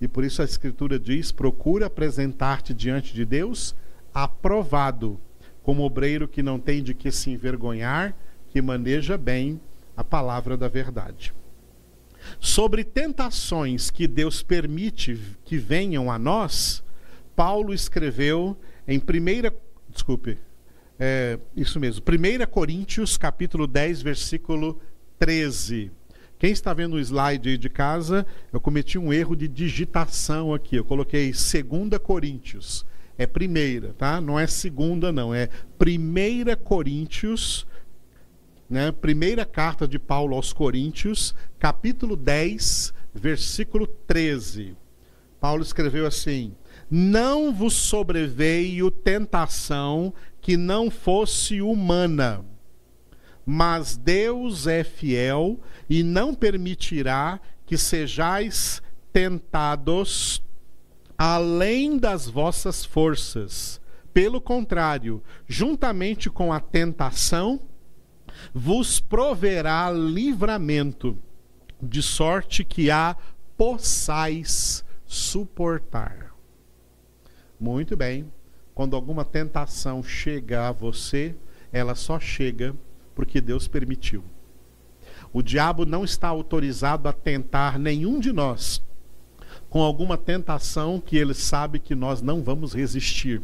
E 0.00 0.06
por 0.06 0.22
isso 0.22 0.42
a 0.42 0.44
Escritura 0.44 0.96
diz: 0.96 1.32
procura 1.32 1.86
apresentar-te 1.86 2.72
diante 2.72 3.12
de 3.12 3.24
Deus 3.24 3.74
aprovado, 4.14 5.18
como 5.64 5.82
obreiro 5.82 6.28
que 6.28 6.40
não 6.40 6.56
tem 6.56 6.84
de 6.84 6.94
que 6.94 7.10
se 7.10 7.30
envergonhar, 7.30 8.14
que 8.50 8.62
maneja 8.62 9.18
bem 9.18 9.60
a 9.96 10.04
palavra 10.04 10.56
da 10.56 10.68
verdade. 10.68 11.34
Sobre 12.38 12.84
tentações 12.84 13.90
que 13.90 14.06
Deus 14.06 14.40
permite 14.40 15.20
que 15.44 15.58
venham 15.58 16.12
a 16.12 16.16
nós, 16.16 16.80
Paulo 17.34 17.74
escreveu 17.74 18.56
em 18.86 19.00
primeira, 19.00 19.52
desculpe, 19.90 20.38
é, 20.98 21.38
isso 21.56 21.80
mesmo, 21.80 22.02
1 22.02 22.46
Coríntios, 22.50 23.16
capítulo 23.16 23.66
10, 23.66 24.02
versículo 24.02 24.80
13. 25.18 25.90
Quem 26.38 26.52
está 26.52 26.74
vendo 26.74 26.94
o 26.94 27.00
slide 27.00 27.56
de 27.56 27.68
casa, 27.68 28.26
eu 28.52 28.60
cometi 28.60 28.98
um 28.98 29.12
erro 29.12 29.34
de 29.34 29.48
digitação 29.48 30.52
aqui. 30.52 30.76
Eu 30.76 30.84
coloquei 30.84 31.32
2 31.32 31.98
Coríntios. 32.02 32.84
É 33.16 33.26
primeira, 33.26 33.94
tá? 33.94 34.20
Não 34.20 34.38
é 34.38 34.46
segunda, 34.46 35.12
não. 35.12 35.34
É 35.34 35.48
1 35.80 36.62
Coríntios, 36.62 37.66
né? 38.68 38.92
primeira 38.92 39.44
carta 39.44 39.86
de 39.86 39.98
Paulo 39.98 40.34
aos 40.34 40.52
Coríntios, 40.52 41.34
capítulo 41.58 42.16
10, 42.16 42.92
versículo 43.14 43.86
13. 43.86 44.76
Paulo 45.40 45.62
escreveu 45.62 46.06
assim: 46.06 46.54
Não 46.90 47.54
vos 47.54 47.74
sobreveio 47.74 48.90
tentação 48.90 50.12
que 50.44 50.58
não 50.58 50.90
fosse 50.90 51.62
humana, 51.62 52.44
mas 53.46 53.96
Deus 53.96 54.66
é 54.66 54.84
fiel 54.84 55.58
e 55.88 56.02
não 56.02 56.34
permitirá 56.34 57.40
que 57.64 57.78
sejais 57.78 58.82
tentados 59.10 60.42
além 61.16 61.96
das 61.96 62.28
vossas 62.28 62.84
forças. 62.84 63.80
Pelo 64.12 64.38
contrário, 64.38 65.22
juntamente 65.48 66.28
com 66.28 66.52
a 66.52 66.60
tentação, 66.60 67.58
vos 68.52 69.00
proverá 69.00 69.90
livramento, 69.90 71.16
de 71.80 72.02
sorte 72.02 72.62
que 72.62 72.90
a 72.90 73.16
possais 73.56 74.84
suportar. 75.06 76.34
Muito 77.58 77.96
bem. 77.96 78.30
Quando 78.74 78.96
alguma 78.96 79.24
tentação 79.24 80.02
chega 80.02 80.68
a 80.68 80.72
você, 80.72 81.34
ela 81.72 81.94
só 81.94 82.18
chega 82.18 82.74
porque 83.14 83.40
Deus 83.40 83.68
permitiu. 83.68 84.24
O 85.32 85.42
diabo 85.42 85.84
não 85.86 86.04
está 86.04 86.28
autorizado 86.28 87.08
a 87.08 87.12
tentar 87.12 87.78
nenhum 87.78 88.18
de 88.18 88.32
nós 88.32 88.82
com 89.68 89.82
alguma 89.82 90.16
tentação 90.16 91.00
que 91.00 91.16
ele 91.16 91.34
sabe 91.34 91.80
que 91.80 91.96
nós 91.96 92.22
não 92.22 92.44
vamos 92.44 92.72
resistir. 92.72 93.42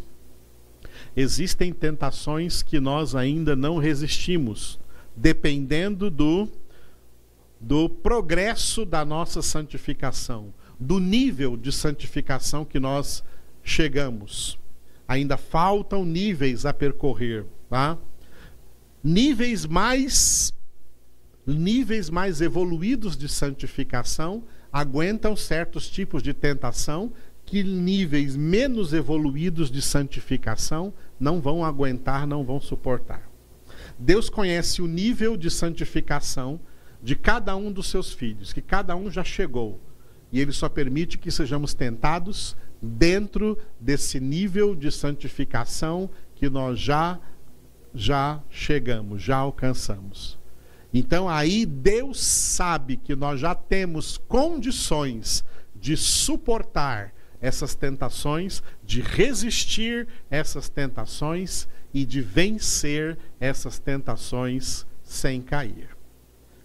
Existem 1.16 1.72
tentações 1.72 2.62
que 2.62 2.78
nós 2.78 3.16
ainda 3.16 3.56
não 3.56 3.78
resistimos, 3.78 4.78
dependendo 5.16 6.10
do 6.10 6.48
do 7.60 7.88
progresso 7.88 8.86
da 8.86 9.04
nossa 9.04 9.42
santificação, 9.42 10.54
do 10.78 11.00
nível 11.00 11.56
de 11.56 11.72
santificação 11.72 12.64
que 12.64 12.78
nós 12.78 13.24
chegamos. 13.64 14.59
Ainda 15.10 15.36
faltam 15.36 16.04
níveis 16.04 16.64
a 16.64 16.72
percorrer, 16.72 17.44
tá? 17.68 17.98
Níveis 19.02 19.66
mais 19.66 20.52
níveis 21.44 22.08
mais 22.08 22.40
evoluídos 22.40 23.16
de 23.16 23.28
santificação 23.28 24.44
aguentam 24.72 25.34
certos 25.34 25.90
tipos 25.90 26.22
de 26.22 26.32
tentação 26.32 27.12
que 27.44 27.64
níveis 27.64 28.36
menos 28.36 28.92
evoluídos 28.92 29.68
de 29.68 29.82
santificação 29.82 30.94
não 31.18 31.40
vão 31.40 31.64
aguentar, 31.64 32.24
não 32.24 32.44
vão 32.44 32.60
suportar. 32.60 33.28
Deus 33.98 34.30
conhece 34.30 34.80
o 34.80 34.86
nível 34.86 35.36
de 35.36 35.50
santificação 35.50 36.60
de 37.02 37.16
cada 37.16 37.56
um 37.56 37.72
dos 37.72 37.88
seus 37.88 38.12
filhos, 38.12 38.52
que 38.52 38.62
cada 38.62 38.94
um 38.94 39.10
já 39.10 39.24
chegou. 39.24 39.80
E 40.30 40.38
ele 40.38 40.52
só 40.52 40.68
permite 40.68 41.18
que 41.18 41.32
sejamos 41.32 41.74
tentados 41.74 42.56
dentro 42.80 43.58
desse 43.78 44.18
nível 44.18 44.74
de 44.74 44.90
santificação 44.90 46.08
que 46.34 46.48
nós 46.48 46.78
já 46.78 47.18
já 47.92 48.40
chegamos, 48.48 49.20
já 49.20 49.36
alcançamos. 49.36 50.38
Então 50.94 51.28
aí 51.28 51.66
Deus 51.66 52.20
sabe 52.20 52.96
que 52.96 53.14
nós 53.14 53.40
já 53.40 53.54
temos 53.54 54.16
condições 54.16 55.44
de 55.74 55.96
suportar 55.96 57.12
essas 57.40 57.74
tentações, 57.74 58.62
de 58.84 59.00
resistir 59.00 60.06
essas 60.30 60.68
tentações 60.68 61.66
e 61.92 62.04
de 62.04 62.20
vencer 62.20 63.18
essas 63.40 63.78
tentações 63.78 64.86
sem 65.02 65.40
cair. 65.40 65.88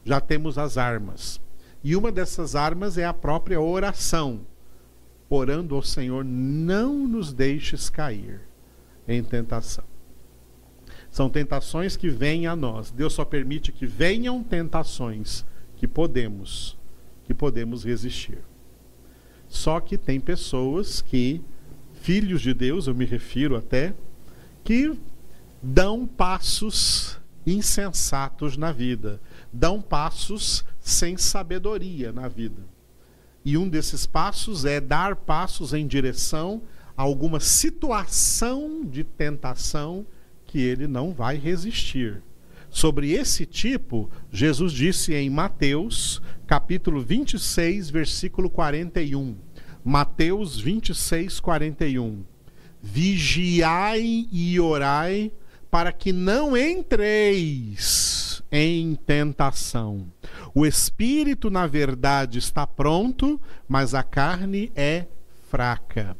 Já 0.03 0.19
temos 0.19 0.57
as 0.57 0.77
armas. 0.77 1.39
E 1.83 1.95
uma 1.95 2.11
dessas 2.11 2.55
armas 2.55 2.97
é 2.97 3.05
a 3.05 3.13
própria 3.13 3.59
oração. 3.59 4.45
Orando 5.29 5.75
ao 5.75 5.81
Senhor, 5.81 6.23
não 6.23 7.07
nos 7.07 7.33
deixes 7.33 7.89
cair 7.89 8.41
em 9.07 9.23
tentação. 9.23 9.83
São 11.09 11.29
tentações 11.29 11.95
que 11.95 12.09
vêm 12.09 12.45
a 12.45 12.55
nós. 12.55 12.91
Deus 12.91 13.13
só 13.13 13.23
permite 13.23 13.71
que 13.71 13.85
venham 13.85 14.43
tentações 14.43 15.45
que 15.77 15.87
podemos, 15.87 16.77
que 17.23 17.33
podemos 17.33 17.83
resistir. 17.83 18.39
Só 19.47 19.79
que 19.79 19.97
tem 19.97 20.19
pessoas 20.19 21.01
que, 21.01 21.41
filhos 21.93 22.41
de 22.41 22.53
Deus, 22.53 22.87
eu 22.87 22.95
me 22.95 23.05
refiro 23.05 23.55
até, 23.55 23.93
que 24.63 24.97
dão 25.61 26.05
passos 26.05 27.19
insensatos 27.45 28.57
na 28.57 28.71
vida, 28.71 29.21
dão 29.53 29.81
passos 29.81 30.65
sem 30.79 31.15
sabedoria 31.15 32.11
na 32.11 32.27
vida. 32.27 32.74
E 33.45 33.57
um 33.59 33.69
desses 33.69 34.07
passos 34.07 34.65
é 34.65 34.81
dar 34.81 35.15
passos 35.15 35.71
em 35.71 35.85
direção 35.85 36.63
a 36.97 37.03
alguma 37.03 37.39
situação 37.39 38.83
de 38.83 39.03
tentação 39.03 40.03
que 40.47 40.59
ele 40.59 40.87
não 40.87 41.13
vai 41.13 41.37
resistir. 41.37 42.23
Sobre 42.71 43.11
esse 43.11 43.45
tipo, 43.45 44.09
Jesus 44.31 44.73
disse 44.73 45.13
em 45.13 45.29
Mateus, 45.29 46.21
capítulo 46.47 47.01
26, 47.01 47.91
versículo 47.91 48.49
41. 48.49 49.35
Mateus 49.83 50.59
26, 50.59 51.39
41. 51.39 52.23
Vigiai 52.81 54.27
e 54.31 54.59
orai 54.59 55.31
para 55.69 55.91
que 55.91 56.11
não 56.11 56.57
entreis 56.57 58.41
em 58.51 58.95
tentação. 58.95 60.07
O 60.57 60.65
espírito, 60.65 61.49
na 61.49 61.67
verdade, 61.67 62.39
está 62.39 62.65
pronto, 62.65 63.39
mas 63.67 63.93
a 63.93 64.01
carne 64.01 64.71
é 64.73 65.05
fraca. 65.49 66.15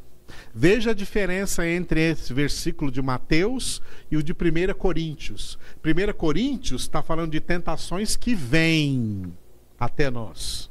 Veja 0.54 0.90
a 0.90 0.94
diferença 0.94 1.66
entre 1.66 2.10
esse 2.10 2.34
versículo 2.34 2.90
de 2.90 3.00
Mateus 3.00 3.80
e 4.10 4.16
o 4.18 4.22
de 4.22 4.32
1 4.32 4.74
Coríntios. 4.76 5.58
1 5.82 6.12
Coríntios 6.12 6.82
está 6.82 7.02
falando 7.02 7.32
de 7.32 7.40
tentações 7.40 8.14
que 8.14 8.34
vêm 8.34 9.32
até 9.80 10.10
nós. 10.10 10.70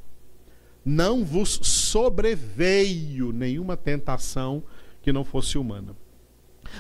Não 0.86 1.26
vos 1.26 1.60
sobreveio 1.64 3.32
nenhuma 3.32 3.76
tentação 3.76 4.64
que 5.02 5.12
não 5.12 5.26
fosse 5.26 5.58
humana. 5.58 5.96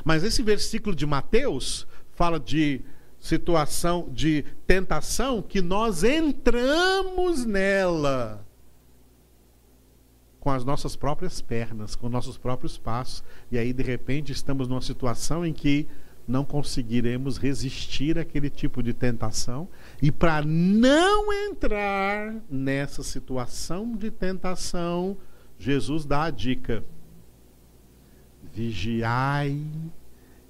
Mas 0.03 0.23
esse 0.23 0.43
versículo 0.43 0.95
de 0.95 1.07
Mateus 1.07 1.87
fala 2.13 2.39
de 2.39 2.81
situação 3.25 4.07
de 4.11 4.45
tentação 4.67 5.41
que 5.41 5.59
nós 5.59 6.03
entramos 6.03 7.43
nela 7.43 8.45
com 10.39 10.51
as 10.51 10.63
nossas 10.63 10.95
próprias 10.95 11.41
pernas, 11.41 11.95
com 11.95 12.07
nossos 12.07 12.37
próprios 12.37 12.77
passos, 12.77 13.23
e 13.51 13.57
aí 13.57 13.73
de 13.73 13.81
repente 13.81 14.31
estamos 14.31 14.67
numa 14.67 14.79
situação 14.81 15.43
em 15.43 15.51
que 15.51 15.87
não 16.27 16.45
conseguiremos 16.45 17.39
resistir 17.39 18.19
àquele 18.19 18.47
tipo 18.47 18.83
de 18.83 18.93
tentação, 18.93 19.67
e 19.99 20.11
para 20.11 20.45
não 20.45 21.33
entrar 21.33 22.35
nessa 22.47 23.01
situação 23.01 23.95
de 23.95 24.11
tentação, 24.11 25.17
Jesus 25.57 26.05
dá 26.05 26.25
a 26.25 26.29
dica: 26.29 26.83
vigiai 28.53 29.65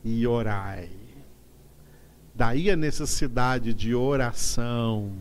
e 0.04 0.28
orai. 0.28 1.05
Daí 2.36 2.70
a 2.70 2.76
necessidade 2.76 3.74
de 3.74 3.96
oração, 3.96 5.14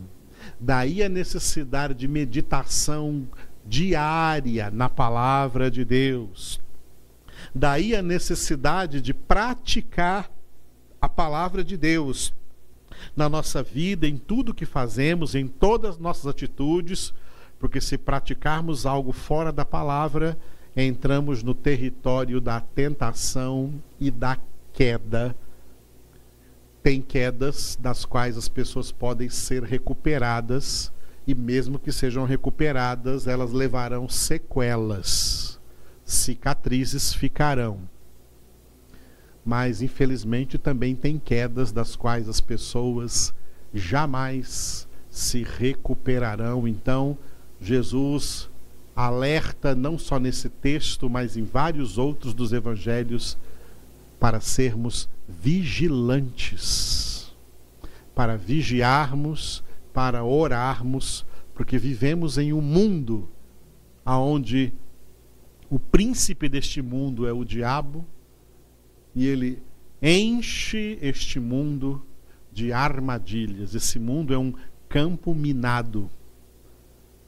daí 0.59 1.01
a 1.01 1.07
necessidade 1.07 1.93
de 1.93 2.07
meditação 2.09 3.25
diária 3.65 4.69
na 4.69 4.89
palavra 4.89 5.71
de 5.71 5.85
Deus. 5.85 6.59
Daí 7.53 7.95
a 7.95 8.01
necessidade 8.01 8.99
de 8.99 9.13
praticar 9.13 10.29
a 10.99 11.07
palavra 11.07 11.63
de 11.63 11.77
Deus 11.77 12.33
na 13.15 13.29
nossa 13.29 13.63
vida, 13.63 14.05
em 14.05 14.17
tudo 14.17 14.53
que 14.53 14.65
fazemos, 14.65 15.35
em 15.35 15.47
todas 15.47 15.91
as 15.91 15.97
nossas 15.97 16.27
atitudes, 16.27 17.13
porque 17.59 17.79
se 17.79 17.97
praticarmos 17.97 18.85
algo 18.85 19.13
fora 19.13 19.53
da 19.53 19.63
palavra, 19.63 20.37
entramos 20.75 21.41
no 21.41 21.53
território 21.53 22.41
da 22.41 22.59
tentação 22.59 23.73
e 23.99 24.11
da 24.11 24.37
queda. 24.73 25.33
Tem 26.85 27.01
quedas 27.01 27.75
das 27.81 28.05
quais 28.05 28.37
as 28.37 28.47
pessoas 28.47 28.91
podem 28.91 29.27
ser 29.27 29.63
recuperadas, 29.63 30.93
e 31.25 31.33
mesmo 31.33 31.79
que 31.79 31.91
sejam 31.91 32.25
recuperadas, 32.25 33.25
elas 33.25 33.51
levarão 33.51 34.07
sequelas, 34.07 35.59
cicatrizes 36.03 37.11
ficarão. 37.11 37.79
Mas 39.43 39.81
infelizmente 39.81 40.59
também 40.59 40.95
tem 40.95 41.17
quedas 41.17 41.71
das 41.71 41.95
quais 41.95 42.29
as 42.29 42.39
pessoas 42.39 43.33
jamais 43.73 44.87
se 45.09 45.41
recuperarão. 45.41 46.67
Então, 46.67 47.17
Jesus 47.59 48.47
alerta 48.95 49.73
não 49.73 49.97
só 49.97 50.19
nesse 50.19 50.49
texto, 50.49 51.09
mas 51.09 51.35
em 51.35 51.45
vários 51.45 51.97
outros 51.97 52.31
dos 52.31 52.53
evangelhos 52.53 53.39
para 54.19 54.39
sermos 54.39 55.09
vigilantes, 55.27 57.33
para 58.13 58.37
vigiarmos, 58.37 59.63
para 59.93 60.23
orarmos, 60.23 61.25
porque 61.53 61.77
vivemos 61.77 62.37
em 62.37 62.53
um 62.53 62.61
mundo 62.61 63.29
aonde 64.03 64.73
o 65.69 65.79
príncipe 65.79 66.47
deste 66.47 66.81
mundo 66.81 67.27
é 67.27 67.33
o 67.33 67.43
diabo 67.43 68.05
e 69.15 69.25
ele 69.25 69.61
enche 70.01 70.99
este 71.01 71.39
mundo 71.39 72.05
de 72.51 72.71
armadilhas. 72.71 73.73
Esse 73.73 73.97
mundo 73.97 74.33
é 74.33 74.37
um 74.37 74.53
campo 74.87 75.33
minado 75.33 76.09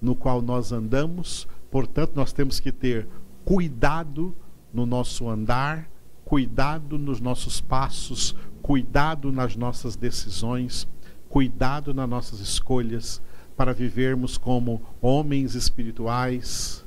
no 0.02 0.16
qual 0.16 0.42
nós 0.42 0.72
andamos, 0.72 1.48
portanto, 1.72 2.14
nós 2.16 2.32
temos 2.32 2.60
que 2.60 2.72
ter 2.72 3.08
cuidado 3.44 4.36
no 4.72 4.86
nosso 4.86 5.28
andar, 5.28 5.90
cuidado 6.28 6.98
nos 6.98 7.22
nossos 7.22 7.62
passos, 7.62 8.36
cuidado 8.62 9.32
nas 9.32 9.56
nossas 9.56 9.96
decisões, 9.96 10.86
cuidado 11.30 11.94
nas 11.94 12.10
nossas 12.10 12.42
escolhas, 12.42 13.22
para 13.56 13.74
vivermos 13.74 14.38
como 14.38 14.82
homens 15.02 15.56
espirituais, 15.56 16.86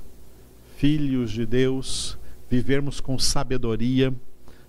filhos 0.77 1.31
de 1.31 1.47
Deus, 1.47 2.19
vivermos 2.51 3.01
com 3.01 3.19
sabedoria, 3.19 4.13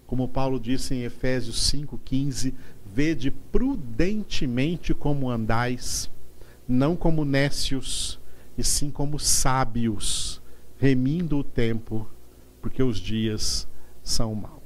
como 0.07 0.29
Paulo 0.29 0.57
disse 0.57 0.95
em 0.95 1.03
Efésios 1.03 1.69
5,15: 1.69 2.53
Vede 2.85 3.29
prudentemente 3.29 4.93
como 4.93 5.29
andais, 5.29 6.09
não 6.65 6.95
como 6.95 7.25
nécios, 7.25 8.21
e 8.57 8.63
sim 8.63 8.89
como 8.89 9.19
sábios, 9.19 10.41
remindo 10.77 11.39
o 11.39 11.43
tempo, 11.43 12.07
porque 12.61 12.81
os 12.81 12.97
dias 12.97 13.67
são 14.01 14.33
maus. 14.33 14.60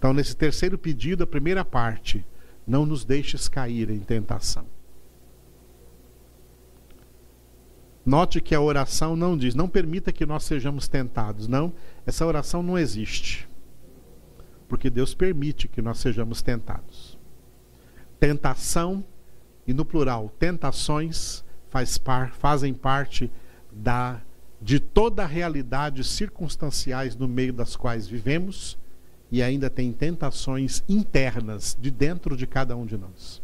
Então, 0.00 0.14
nesse 0.14 0.34
terceiro 0.34 0.78
pedido, 0.78 1.24
a 1.24 1.26
primeira 1.26 1.62
parte, 1.62 2.24
não 2.66 2.86
nos 2.86 3.04
deixes 3.04 3.48
cair 3.48 3.90
em 3.90 3.98
tentação. 3.98 4.64
Note 8.04 8.40
que 8.40 8.54
a 8.54 8.60
oração 8.62 9.14
não 9.14 9.36
diz, 9.36 9.54
não 9.54 9.68
permita 9.68 10.10
que 10.10 10.24
nós 10.24 10.44
sejamos 10.44 10.88
tentados. 10.88 11.46
Não, 11.46 11.70
essa 12.06 12.24
oração 12.24 12.62
não 12.62 12.78
existe. 12.78 13.46
Porque 14.66 14.88
Deus 14.88 15.12
permite 15.12 15.68
que 15.68 15.82
nós 15.82 15.98
sejamos 15.98 16.40
tentados. 16.40 17.18
Tentação, 18.18 19.04
e 19.66 19.74
no 19.74 19.84
plural, 19.84 20.32
tentações, 20.38 21.44
faz 21.68 21.98
par, 21.98 22.32
fazem 22.32 22.72
parte 22.72 23.30
da 23.70 24.18
de 24.62 24.80
toda 24.80 25.24
a 25.24 25.26
realidade 25.26 26.02
circunstanciais 26.04 27.14
no 27.16 27.28
meio 27.28 27.52
das 27.52 27.76
quais 27.76 28.08
vivemos 28.08 28.78
e 29.30 29.42
ainda 29.42 29.70
tem 29.70 29.92
tentações 29.92 30.82
internas 30.88 31.76
de 31.80 31.90
dentro 31.90 32.36
de 32.36 32.46
cada 32.46 32.76
um 32.76 32.84
de 32.84 32.96
nós, 32.96 33.40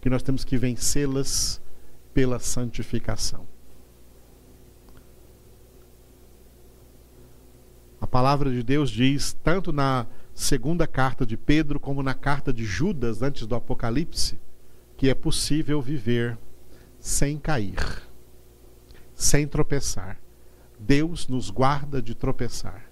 que 0.00 0.10
nós 0.10 0.22
temos 0.22 0.44
que 0.44 0.56
vencê-las 0.56 1.60
pela 2.12 2.38
santificação. 2.38 3.46
A 8.00 8.06
palavra 8.06 8.50
de 8.50 8.62
Deus 8.62 8.90
diz, 8.90 9.36
tanto 9.44 9.72
na 9.72 10.06
segunda 10.34 10.86
carta 10.86 11.26
de 11.26 11.36
Pedro 11.36 11.78
como 11.78 12.02
na 12.02 12.14
carta 12.14 12.52
de 12.52 12.64
Judas 12.64 13.22
antes 13.22 13.46
do 13.46 13.54
Apocalipse, 13.54 14.38
que 14.96 15.08
é 15.08 15.14
possível 15.14 15.80
viver 15.80 16.38
sem 16.98 17.38
cair, 17.38 18.02
sem 19.14 19.46
tropeçar. 19.46 20.18
Deus 20.78 21.28
nos 21.28 21.50
guarda 21.50 22.00
de 22.00 22.14
tropeçar. 22.14 22.89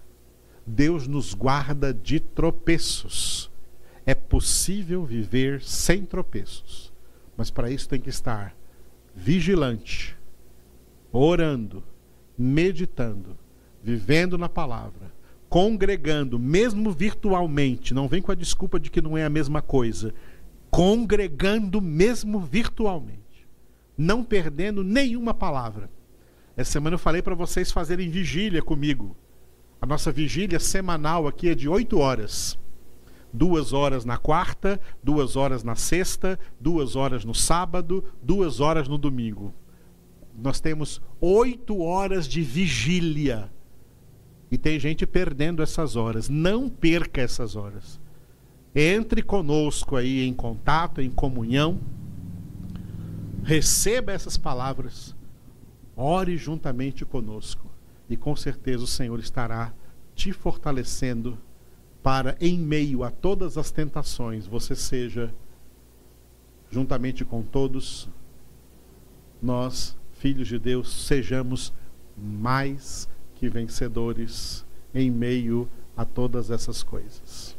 Deus 0.68 1.06
nos 1.06 1.34
guarda 1.34 1.92
de 1.92 2.20
tropeços. 2.20 3.50
É 4.06 4.14
possível 4.14 5.04
viver 5.04 5.62
sem 5.62 6.04
tropeços, 6.04 6.92
mas 7.36 7.50
para 7.50 7.70
isso 7.70 7.88
tem 7.88 8.00
que 8.00 8.08
estar 8.08 8.54
vigilante, 9.14 10.16
orando, 11.12 11.82
meditando, 12.38 13.36
vivendo 13.82 14.38
na 14.38 14.48
palavra, 14.48 15.12
congregando, 15.48 16.38
mesmo 16.38 16.92
virtualmente. 16.92 17.92
Não 17.92 18.06
vem 18.08 18.22
com 18.22 18.32
a 18.32 18.36
desculpa 18.36 18.78
de 18.78 18.90
que 18.90 19.02
não 19.02 19.18
é 19.18 19.24
a 19.24 19.30
mesma 19.30 19.60
coisa. 19.60 20.14
Congregando 20.70 21.80
mesmo 21.80 22.40
virtualmente 22.40 23.28
não 23.98 24.22
perdendo 24.22 24.84
nenhuma 24.84 25.34
palavra. 25.34 25.90
Essa 26.56 26.70
semana 26.70 26.94
eu 26.94 26.98
falei 26.98 27.20
para 27.20 27.34
vocês 27.34 27.72
fazerem 27.72 28.08
vigília 28.08 28.62
comigo. 28.62 29.16
A 29.80 29.86
nossa 29.86 30.10
vigília 30.10 30.58
semanal 30.58 31.26
aqui 31.28 31.48
é 31.48 31.54
de 31.54 31.68
oito 31.68 31.98
horas. 31.98 32.58
Duas 33.32 33.72
horas 33.72 34.04
na 34.04 34.16
quarta, 34.16 34.80
duas 35.02 35.36
horas 35.36 35.62
na 35.62 35.76
sexta, 35.76 36.38
duas 36.58 36.96
horas 36.96 37.24
no 37.24 37.34
sábado, 37.34 38.04
duas 38.20 38.58
horas 38.58 38.88
no 38.88 38.98
domingo. 38.98 39.54
Nós 40.36 40.60
temos 40.60 41.00
oito 41.20 41.80
horas 41.80 42.26
de 42.26 42.42
vigília. 42.42 43.50
E 44.50 44.58
tem 44.58 44.80
gente 44.80 45.06
perdendo 45.06 45.62
essas 45.62 45.94
horas. 45.94 46.28
Não 46.28 46.68
perca 46.68 47.20
essas 47.20 47.54
horas. 47.54 48.00
Entre 48.74 49.22
conosco 49.22 49.94
aí 49.94 50.26
em 50.26 50.34
contato, 50.34 51.00
em 51.00 51.10
comunhão 51.10 51.78
receba 53.44 54.12
essas 54.12 54.36
palavras, 54.36 55.16
ore 55.96 56.36
juntamente 56.36 57.02
conosco 57.04 57.77
e 58.08 58.16
com 58.16 58.34
certeza 58.34 58.84
o 58.84 58.86
Senhor 58.86 59.18
estará 59.18 59.72
te 60.14 60.32
fortalecendo 60.32 61.38
para, 62.02 62.36
em 62.40 62.58
meio 62.58 63.04
a 63.04 63.10
todas 63.10 63.58
as 63.58 63.70
tentações, 63.70 64.46
você 64.46 64.74
seja, 64.74 65.32
juntamente 66.70 67.24
com 67.24 67.42
todos, 67.42 68.08
nós, 69.42 69.96
filhos 70.12 70.48
de 70.48 70.58
Deus, 70.58 71.06
sejamos 71.06 71.72
mais 72.16 73.08
que 73.34 73.48
vencedores 73.48 74.64
em 74.94 75.10
meio 75.10 75.68
a 75.96 76.04
todas 76.04 76.50
essas 76.50 76.82
coisas. 76.82 77.56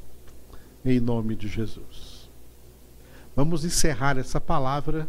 Em 0.84 1.00
nome 1.00 1.36
de 1.36 1.48
Jesus. 1.48 2.30
Vamos 3.36 3.64
encerrar 3.64 4.18
essa 4.18 4.42
palavra 4.42 5.08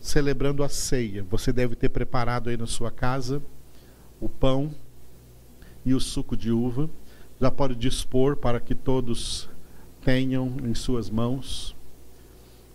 celebrando 0.00 0.62
a 0.62 0.68
ceia. 0.68 1.24
Você 1.30 1.52
deve 1.52 1.76
ter 1.76 1.88
preparado 1.88 2.48
aí 2.48 2.56
na 2.56 2.66
sua 2.66 2.90
casa 2.90 3.42
o 4.20 4.28
pão 4.28 4.70
e 5.84 5.94
o 5.94 6.00
suco 6.00 6.36
de 6.36 6.50
uva. 6.50 6.88
Já 7.40 7.50
pode 7.50 7.74
dispor 7.74 8.36
para 8.36 8.60
que 8.60 8.74
todos 8.74 9.48
tenham 10.04 10.56
em 10.64 10.74
suas 10.74 11.08
mãos. 11.08 11.70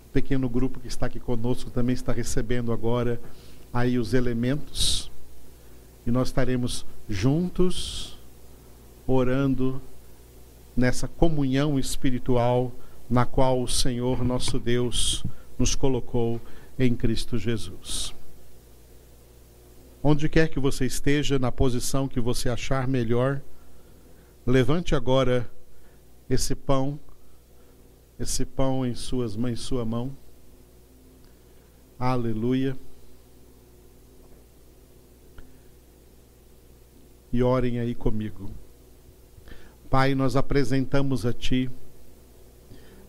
O 0.09 0.13
pequeno 0.13 0.47
grupo 0.47 0.79
que 0.79 0.87
está 0.87 1.07
aqui 1.07 1.19
conosco 1.19 1.69
também 1.69 1.93
está 1.93 2.11
recebendo 2.11 2.71
agora 2.71 3.19
aí 3.73 3.97
os 3.97 4.13
elementos. 4.13 5.11
E 6.05 6.11
nós 6.11 6.29
estaremos 6.29 6.85
juntos 7.09 8.17
orando 9.05 9.81
nessa 10.75 11.07
comunhão 11.07 11.77
espiritual 11.77 12.71
na 13.09 13.25
qual 13.25 13.61
o 13.61 13.67
Senhor 13.67 14.23
nosso 14.23 14.59
Deus 14.59 15.23
nos 15.57 15.75
colocou 15.75 16.39
em 16.79 16.95
Cristo 16.95 17.37
Jesus. 17.37 18.13
Onde 20.05 20.27
quer 20.27 20.49
que 20.49 20.59
você 20.59 20.85
esteja, 20.85 21.39
na 21.39 21.49
posição 21.49 22.09
que 22.09 22.19
você 22.19 22.49
achar 22.49 22.85
melhor, 22.89 23.41
levante 24.45 24.93
agora 24.93 25.49
esse 26.29 26.53
pão, 26.53 26.99
esse 28.19 28.45
pão 28.45 28.85
em 28.85 28.93
suas 28.95 29.37
mãos, 29.37 29.61
sua 29.61 29.85
mão. 29.85 30.13
Aleluia. 31.97 32.75
E 37.31 37.41
orem 37.41 37.79
aí 37.79 37.95
comigo. 37.95 38.51
Pai, 39.89 40.13
nós 40.13 40.35
apresentamos 40.35 41.25
a 41.25 41.31
Ti 41.31 41.71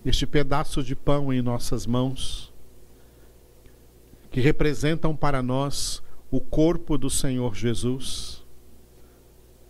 este 0.05 0.29
pedaço 0.29 0.81
de 0.81 0.95
pão 0.95 1.33
em 1.33 1.43
nossas 1.43 1.87
mãos, 1.87 2.53
que 4.31 4.41
representam 4.41 5.17
para 5.17 5.43
nós 5.43 6.04
o 6.35 6.41
corpo 6.41 6.99
do 6.99 7.09
Senhor 7.09 7.55
Jesus, 7.55 8.45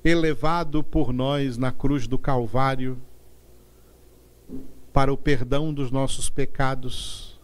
elevado 0.02 0.82
por 0.82 1.12
nós 1.12 1.58
na 1.58 1.70
cruz 1.70 2.06
do 2.06 2.18
Calvário, 2.18 2.98
para 4.90 5.12
o 5.12 5.16
perdão 5.18 5.74
dos 5.74 5.90
nossos 5.90 6.30
pecados, 6.30 7.38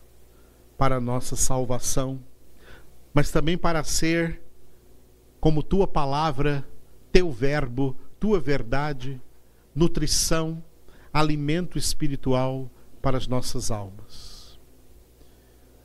para 0.79 0.97
a 0.97 1.01
nossa 1.03 1.37
salvação, 1.37 2.19
mas 3.13 3.31
também 3.31 3.59
para 3.59 3.85
ser, 3.85 4.41
como 5.39 5.63
tua 5.63 5.87
palavra, 5.87 6.67
teu 7.13 7.31
verbo, 7.31 7.95
tua 8.19 8.41
verdade, 8.41 9.21
nutrição, 9.75 10.65
alimento 11.13 11.77
espiritual 11.77 12.71
para 13.03 13.19
as 13.19 13.27
nossas 13.27 13.71
almas. 13.71 14.30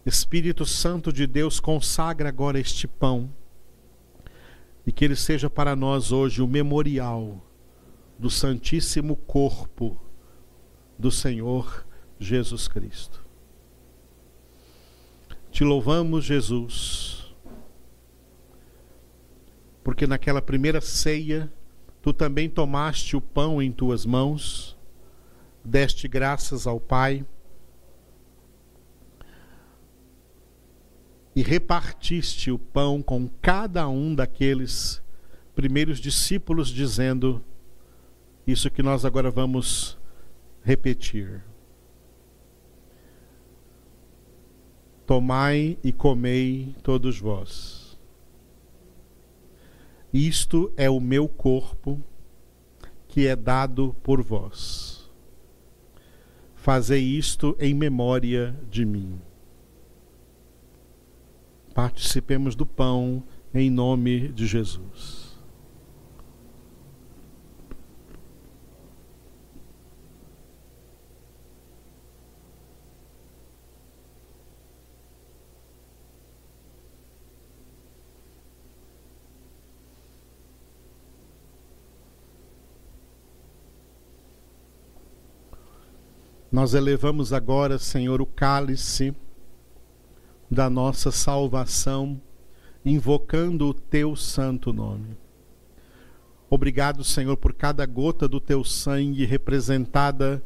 Espírito 0.06 0.66
Santo 0.66 1.12
de 1.12 1.26
Deus, 1.26 1.60
consagra 1.60 2.30
agora 2.30 2.60
este 2.60 2.88
pão 2.88 3.34
e 4.86 4.92
que 4.92 5.04
ele 5.04 5.16
seja 5.16 5.50
para 5.50 5.76
nós 5.76 6.12
hoje 6.12 6.44
o 6.44 6.48
memorial 6.48 7.44
do 8.20 8.30
Santíssimo 8.30 9.16
Corpo 9.16 10.00
do 10.98 11.10
Senhor 11.10 11.86
Jesus 12.20 12.68
Cristo. 12.68 13.26
Te 15.52 15.64
louvamos, 15.64 16.24
Jesus, 16.24 17.34
porque 19.84 20.06
naquela 20.06 20.42
primeira 20.42 20.82
ceia 20.82 21.52
tu 22.02 22.14
também 22.14 22.48
tomaste 22.48 23.16
o 23.16 23.22
pão 23.22 23.60
em 23.60 23.72
tuas 23.72 24.06
mãos 24.06 24.78
deste 25.64 26.08
graças 26.08 26.68
ao 26.68 26.80
Pai 26.80 27.26
e 31.36 31.42
repartiste 31.42 32.50
o 32.50 32.58
pão 32.58 33.02
com 33.02 33.28
cada 33.42 33.88
um 33.90 34.16
daqueles 34.16 35.04
primeiros 35.54 36.00
discípulos, 36.00 36.70
dizendo 36.70 37.44
isso 38.48 38.72
que 38.72 38.82
nós 38.82 39.04
agora 39.04 39.30
vamos 39.30 39.98
repetir. 40.64 41.44
Tomai 45.06 45.78
e 45.84 45.92
comei 45.92 46.74
todos 46.82 47.20
vós. 47.20 47.98
Isto 50.14 50.72
é 50.78 50.90
o 50.90 51.00
meu 51.00 51.28
corpo 51.28 52.02
que 53.08 53.28
é 53.28 53.36
dado 53.36 53.96
por 54.02 54.22
vós. 54.22 55.12
Fazei 56.56 57.04
isto 57.04 57.56
em 57.60 57.74
memória 57.74 58.56
de 58.70 58.86
mim. 58.86 59.20
Participemos 61.76 62.56
do 62.56 62.66
pão 62.66 63.22
em 63.54 63.70
nome 63.70 64.30
de 64.30 64.48
Jesus. 64.48 65.36
Nós 86.50 86.74
elevamos 86.74 87.34
agora, 87.34 87.78
Senhor, 87.78 88.22
o 88.22 88.26
cálice 88.26 89.14
da 90.50 90.70
nossa 90.70 91.12
salvação, 91.12 92.22
invocando 92.84 93.68
o 93.68 93.74
teu 93.74 94.16
santo 94.16 94.72
nome. 94.72 95.18
Obrigado, 96.50 97.04
Senhor, 97.04 97.36
por 97.38 97.54
cada 97.54 97.86
gota 97.86 98.28
do 98.28 98.40
teu 98.40 98.64
sangue 98.64 99.26
representada 99.26 100.44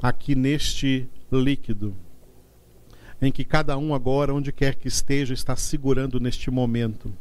aqui 0.00 0.34
neste 0.34 1.08
líquido, 1.30 1.94
em 3.20 3.30
que 3.30 3.44
cada 3.44 3.76
um 3.76 3.94
agora, 3.94 4.32
onde 4.32 4.52
quer 4.52 4.76
que 4.76 4.88
esteja, 4.88 5.34
está 5.34 5.56
segurando 5.56 6.20
neste 6.20 6.50
momento. 6.50 7.12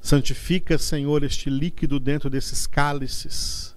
Santifica, 0.00 0.78
Senhor, 0.78 1.22
este 1.22 1.50
líquido 1.50 1.98
dentro 1.98 2.30
desses 2.30 2.66
cálices 2.66 3.74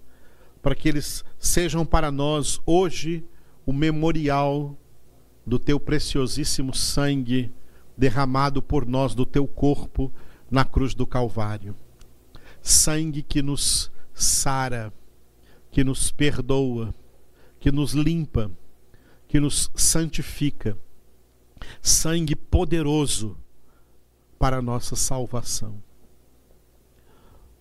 para 0.62 0.76
que 0.76 0.90
eles 0.90 1.24
sejam 1.40 1.86
para 1.86 2.12
nós 2.12 2.60
hoje 2.66 3.24
o 3.66 3.72
memorial 3.72 4.78
do 5.48 5.58
teu 5.58 5.80
preciosíssimo 5.80 6.76
sangue 6.76 7.50
derramado 7.98 8.62
por 8.62 8.86
nós 8.86 9.16
do 9.16 9.26
teu 9.26 9.48
corpo 9.48 10.12
na 10.52 10.66
cruz 10.66 10.94
do 10.94 11.08
Calvário. 11.08 11.74
Sangue 12.62 13.24
que 13.24 13.42
nos 13.42 13.90
sara, 14.14 14.92
que 15.72 15.86
nos 15.86 16.12
perdoa, 16.12 16.94
que 17.62 17.72
nos 17.72 17.94
limpa, 17.94 18.52
que 19.26 19.40
nos 19.40 19.72
santifica. 19.74 20.78
Sangue 21.82 22.36
poderoso 22.36 23.38
para 24.38 24.58
a 24.58 24.62
nossa 24.62 24.98
salvação. 24.98 25.82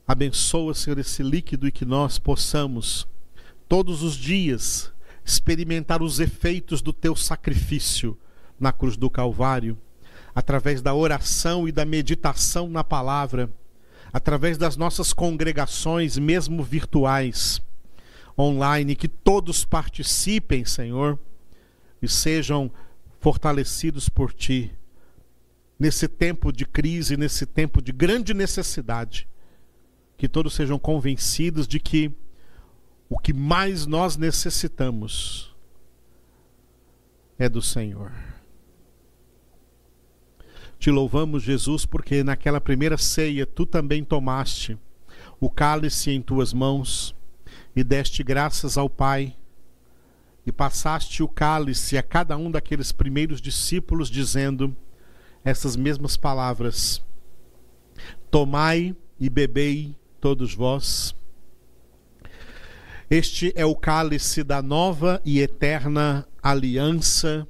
Abençoa, 0.08 0.74
Senhor, 0.74 0.98
esse 0.98 1.22
líquido 1.22 1.68
e 1.68 1.72
que 1.72 1.84
nós 1.84 2.18
possamos, 2.18 3.06
todos 3.68 4.02
os 4.02 4.16
dias, 4.16 4.92
experimentar 5.26 6.02
os 6.02 6.20
efeitos 6.20 6.80
do 6.80 6.92
teu 6.92 7.16
sacrifício 7.16 8.16
na 8.58 8.72
cruz 8.72 8.96
do 8.96 9.10
Calvário, 9.10 9.76
através 10.32 10.80
da 10.80 10.94
oração 10.94 11.66
e 11.66 11.72
da 11.72 11.84
meditação 11.84 12.68
na 12.68 12.84
palavra, 12.84 13.50
através 14.12 14.56
das 14.56 14.76
nossas 14.76 15.12
congregações, 15.12 16.16
mesmo 16.16 16.62
virtuais, 16.62 17.60
online, 18.38 18.94
que 18.94 19.08
todos 19.08 19.64
participem, 19.64 20.64
Senhor, 20.64 21.18
e 22.00 22.06
sejam 22.06 22.70
fortalecidos 23.20 24.08
por 24.08 24.32
Ti, 24.32 24.72
nesse 25.76 26.06
tempo 26.06 26.52
de 26.52 26.64
crise, 26.64 27.16
nesse 27.16 27.44
tempo 27.44 27.82
de 27.82 27.90
grande 27.90 28.32
necessidade 28.32 29.26
que 30.16 30.28
todos 30.28 30.54
sejam 30.54 30.78
convencidos 30.78 31.66
de 31.66 31.78
que 31.78 32.10
o 33.08 33.18
que 33.18 33.32
mais 33.32 33.86
nós 33.86 34.16
necessitamos 34.16 35.54
é 37.38 37.48
do 37.48 37.62
Senhor. 37.62 38.12
Te 40.78 40.90
louvamos, 40.90 41.42
Jesus, 41.42 41.86
porque 41.86 42.22
naquela 42.22 42.60
primeira 42.60 42.98
ceia 42.98 43.46
tu 43.46 43.64
também 43.64 44.04
tomaste 44.04 44.78
o 45.40 45.50
cálice 45.50 46.10
em 46.10 46.20
tuas 46.20 46.52
mãos 46.52 47.14
e 47.74 47.82
deste 47.84 48.22
graças 48.22 48.76
ao 48.76 48.88
Pai 48.88 49.34
e 50.44 50.52
passaste 50.52 51.22
o 51.22 51.28
cálice 51.28 51.98
a 51.98 52.02
cada 52.02 52.36
um 52.36 52.50
daqueles 52.50 52.92
primeiros 52.92 53.40
discípulos, 53.40 54.08
dizendo 54.08 54.74
essas 55.44 55.74
mesmas 55.76 56.16
palavras: 56.16 57.02
Tomai 58.30 58.94
e 59.18 59.28
bebei 59.28 59.96
todos 60.20 60.54
vós. 60.54 61.14
Este 63.08 63.52
é 63.54 63.64
o 63.64 63.76
cálice 63.76 64.42
da 64.42 64.60
nova 64.60 65.22
e 65.24 65.38
eterna 65.38 66.26
aliança 66.42 67.46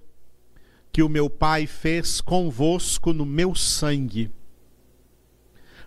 que 0.92 1.02
o 1.02 1.08
meu 1.08 1.30
Pai 1.30 1.66
fez 1.66 2.20
convosco 2.20 3.10
no 3.10 3.24
meu 3.24 3.54
sangue. 3.54 4.30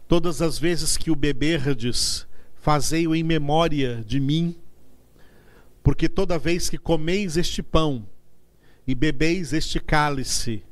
Todas 0.07 0.41
as 0.41 0.57
vezes 0.57 0.97
que 0.97 1.11
o 1.11 1.15
beberdes, 1.15 2.27
fazei-o 2.55 3.13
em 3.13 3.21
memória 3.21 4.03
de 4.03 4.19
mim, 4.19 4.55
porque 5.83 6.09
toda 6.09 6.39
vez 6.39 6.67
que 6.67 6.79
comeis 6.79 7.37
este 7.37 7.61
pão 7.61 8.07
e 8.87 8.95
bebeis 8.95 9.53
este 9.53 9.79
cálice, 9.79 10.63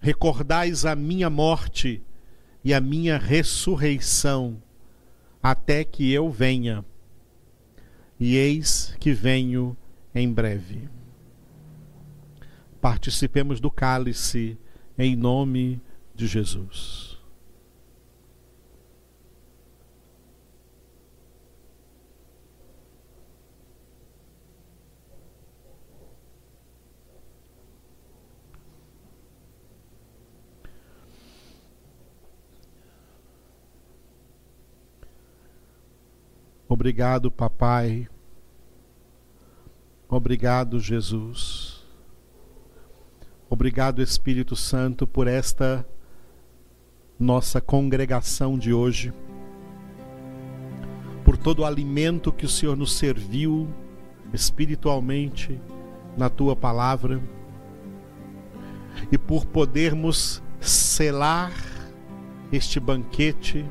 recordais 0.00 0.84
a 0.84 0.96
minha 0.96 1.30
morte 1.30 2.02
e 2.64 2.74
a 2.74 2.80
minha 2.80 3.18
ressurreição 3.18 4.60
até 5.40 5.84
que 5.84 6.12
eu 6.12 6.28
venha. 6.28 6.84
E 8.18 8.36
eis 8.36 8.94
que 8.98 9.12
venho 9.12 9.76
em 10.14 10.32
breve. 10.32 10.88
Participemos 12.80 13.60
do 13.60 13.70
cálice 13.70 14.58
em 14.98 15.14
nome 15.14 15.80
de 16.14 16.26
Jesus. 16.26 17.05
Obrigado, 36.76 37.30
papai. 37.30 38.06
Obrigado, 40.06 40.78
Jesus. 40.78 41.82
Obrigado, 43.48 44.02
Espírito 44.02 44.54
Santo, 44.54 45.06
por 45.06 45.26
esta 45.26 45.86
nossa 47.18 47.62
congregação 47.62 48.58
de 48.58 48.74
hoje, 48.74 49.10
por 51.24 51.38
todo 51.38 51.60
o 51.60 51.64
alimento 51.64 52.30
que 52.30 52.44
o 52.44 52.48
Senhor 52.48 52.76
nos 52.76 52.92
serviu 52.92 53.66
espiritualmente 54.34 55.58
na 56.14 56.28
tua 56.28 56.54
palavra 56.54 57.22
e 59.10 59.16
por 59.16 59.46
podermos 59.46 60.42
selar 60.60 61.54
este 62.52 62.78
banquete 62.78 63.64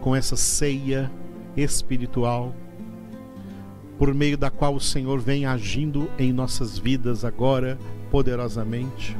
com 0.00 0.14
essa 0.14 0.36
ceia 0.36 1.10
espiritual 1.56 2.54
por 3.98 4.12
meio 4.12 4.36
da 4.36 4.50
qual 4.50 4.74
o 4.74 4.80
Senhor 4.80 5.20
vem 5.20 5.46
agindo 5.46 6.10
em 6.18 6.32
nossas 6.32 6.78
vidas 6.78 7.24
agora 7.24 7.78
poderosamente. 8.10 9.16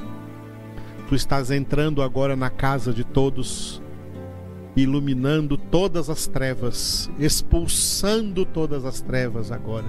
Tu 1.08 1.14
estás 1.14 1.50
entrando 1.50 2.02
agora 2.02 2.34
na 2.34 2.50
casa 2.50 2.92
de 2.92 3.04
todos, 3.04 3.82
iluminando 4.74 5.56
todas 5.56 6.10
as 6.10 6.26
trevas, 6.26 7.10
expulsando 7.18 8.44
todas 8.44 8.84
as 8.84 9.00
trevas 9.00 9.52
agora 9.52 9.86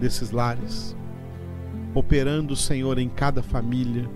desses 0.00 0.30
lares, 0.30 0.96
operando, 1.94 2.56
Senhor, 2.56 2.98
em 2.98 3.08
cada 3.08 3.42
família, 3.42 4.08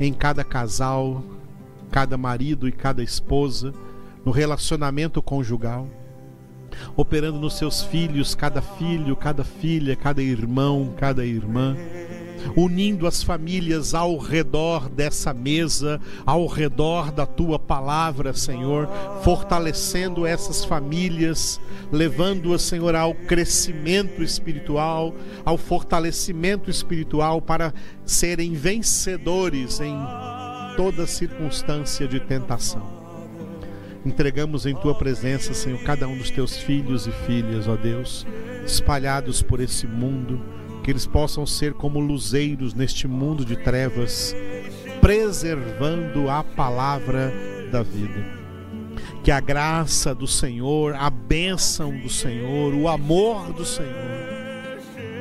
em 0.00 0.12
cada 0.12 0.42
casal, 0.42 1.22
cada 1.90 2.16
marido 2.16 2.66
e 2.66 2.72
cada 2.72 3.02
esposa, 3.02 3.72
no 4.24 4.32
relacionamento 4.32 5.22
conjugal, 5.22 5.88
operando 6.96 7.38
nos 7.38 7.56
seus 7.58 7.82
filhos, 7.82 8.34
cada 8.34 8.62
filho, 8.62 9.16
cada 9.16 9.44
filha, 9.44 9.96
cada 9.96 10.22
irmão, 10.22 10.94
cada 10.96 11.24
irmã 11.24 11.76
unindo 12.56 13.06
as 13.06 13.22
famílias 13.22 13.94
ao 13.94 14.16
redor 14.18 14.88
dessa 14.88 15.32
mesa, 15.32 16.00
ao 16.26 16.46
redor 16.46 17.12
da 17.12 17.26
tua 17.26 17.58
palavra, 17.58 18.34
Senhor, 18.34 18.88
fortalecendo 19.22 20.26
essas 20.26 20.64
famílias, 20.64 21.60
levando-as, 21.90 22.62
Senhor, 22.62 22.94
ao 22.94 23.14
crescimento 23.14 24.22
espiritual, 24.22 25.14
ao 25.44 25.56
fortalecimento 25.56 26.70
espiritual 26.70 27.40
para 27.40 27.72
serem 28.04 28.54
vencedores 28.54 29.80
em 29.80 29.96
toda 30.76 31.06
circunstância 31.06 32.08
de 32.08 32.18
tentação. 32.20 33.01
Entregamos 34.04 34.66
em 34.66 34.74
tua 34.74 34.94
presença, 34.94 35.54
Senhor, 35.54 35.80
cada 35.82 36.08
um 36.08 36.18
dos 36.18 36.30
teus 36.30 36.56
filhos 36.56 37.06
e 37.06 37.12
filhas, 37.12 37.68
ó 37.68 37.76
Deus, 37.76 38.26
espalhados 38.64 39.42
por 39.42 39.60
esse 39.60 39.86
mundo 39.86 40.40
que 40.82 40.90
eles 40.90 41.06
possam 41.06 41.46
ser 41.46 41.74
como 41.74 42.00
luzeiros 42.00 42.74
neste 42.74 43.06
mundo 43.06 43.44
de 43.44 43.56
trevas, 43.56 44.34
preservando 45.00 46.28
a 46.28 46.42
palavra 46.42 47.32
da 47.70 47.82
vida. 47.82 48.42
Que 49.22 49.30
a 49.30 49.38
graça 49.38 50.12
do 50.12 50.26
Senhor, 50.26 50.96
a 50.96 51.08
bênção 51.08 51.96
do 51.96 52.08
Senhor, 52.08 52.74
o 52.74 52.88
amor 52.88 53.52
do 53.52 53.64
Senhor, 53.64 53.92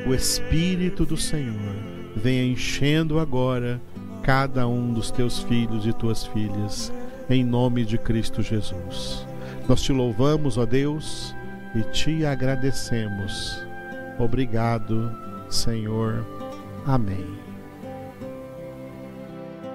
o 0.08 0.16
Espírito 0.16 1.06
do 1.06 1.16
Senhor 1.16 1.76
venha 2.16 2.52
enchendo 2.52 3.20
agora 3.20 3.80
cada 4.24 4.68
um 4.68 4.92
dos 4.92 5.12
teus 5.12 5.40
filhos 5.44 5.86
e 5.86 5.94
tuas 5.94 6.26
filhas, 6.26 6.92
em 7.34 7.44
nome 7.44 7.86
de 7.86 7.98
Cristo 7.98 8.42
Jesus. 8.42 9.26
Nós 9.68 9.82
te 9.82 9.92
louvamos, 9.92 10.58
ó 10.58 10.66
Deus, 10.66 11.36
e 11.76 11.82
te 11.92 12.26
agradecemos. 12.26 13.66
Obrigado 14.20 15.12
Senhor. 15.50 16.26
Amém. 16.86 17.51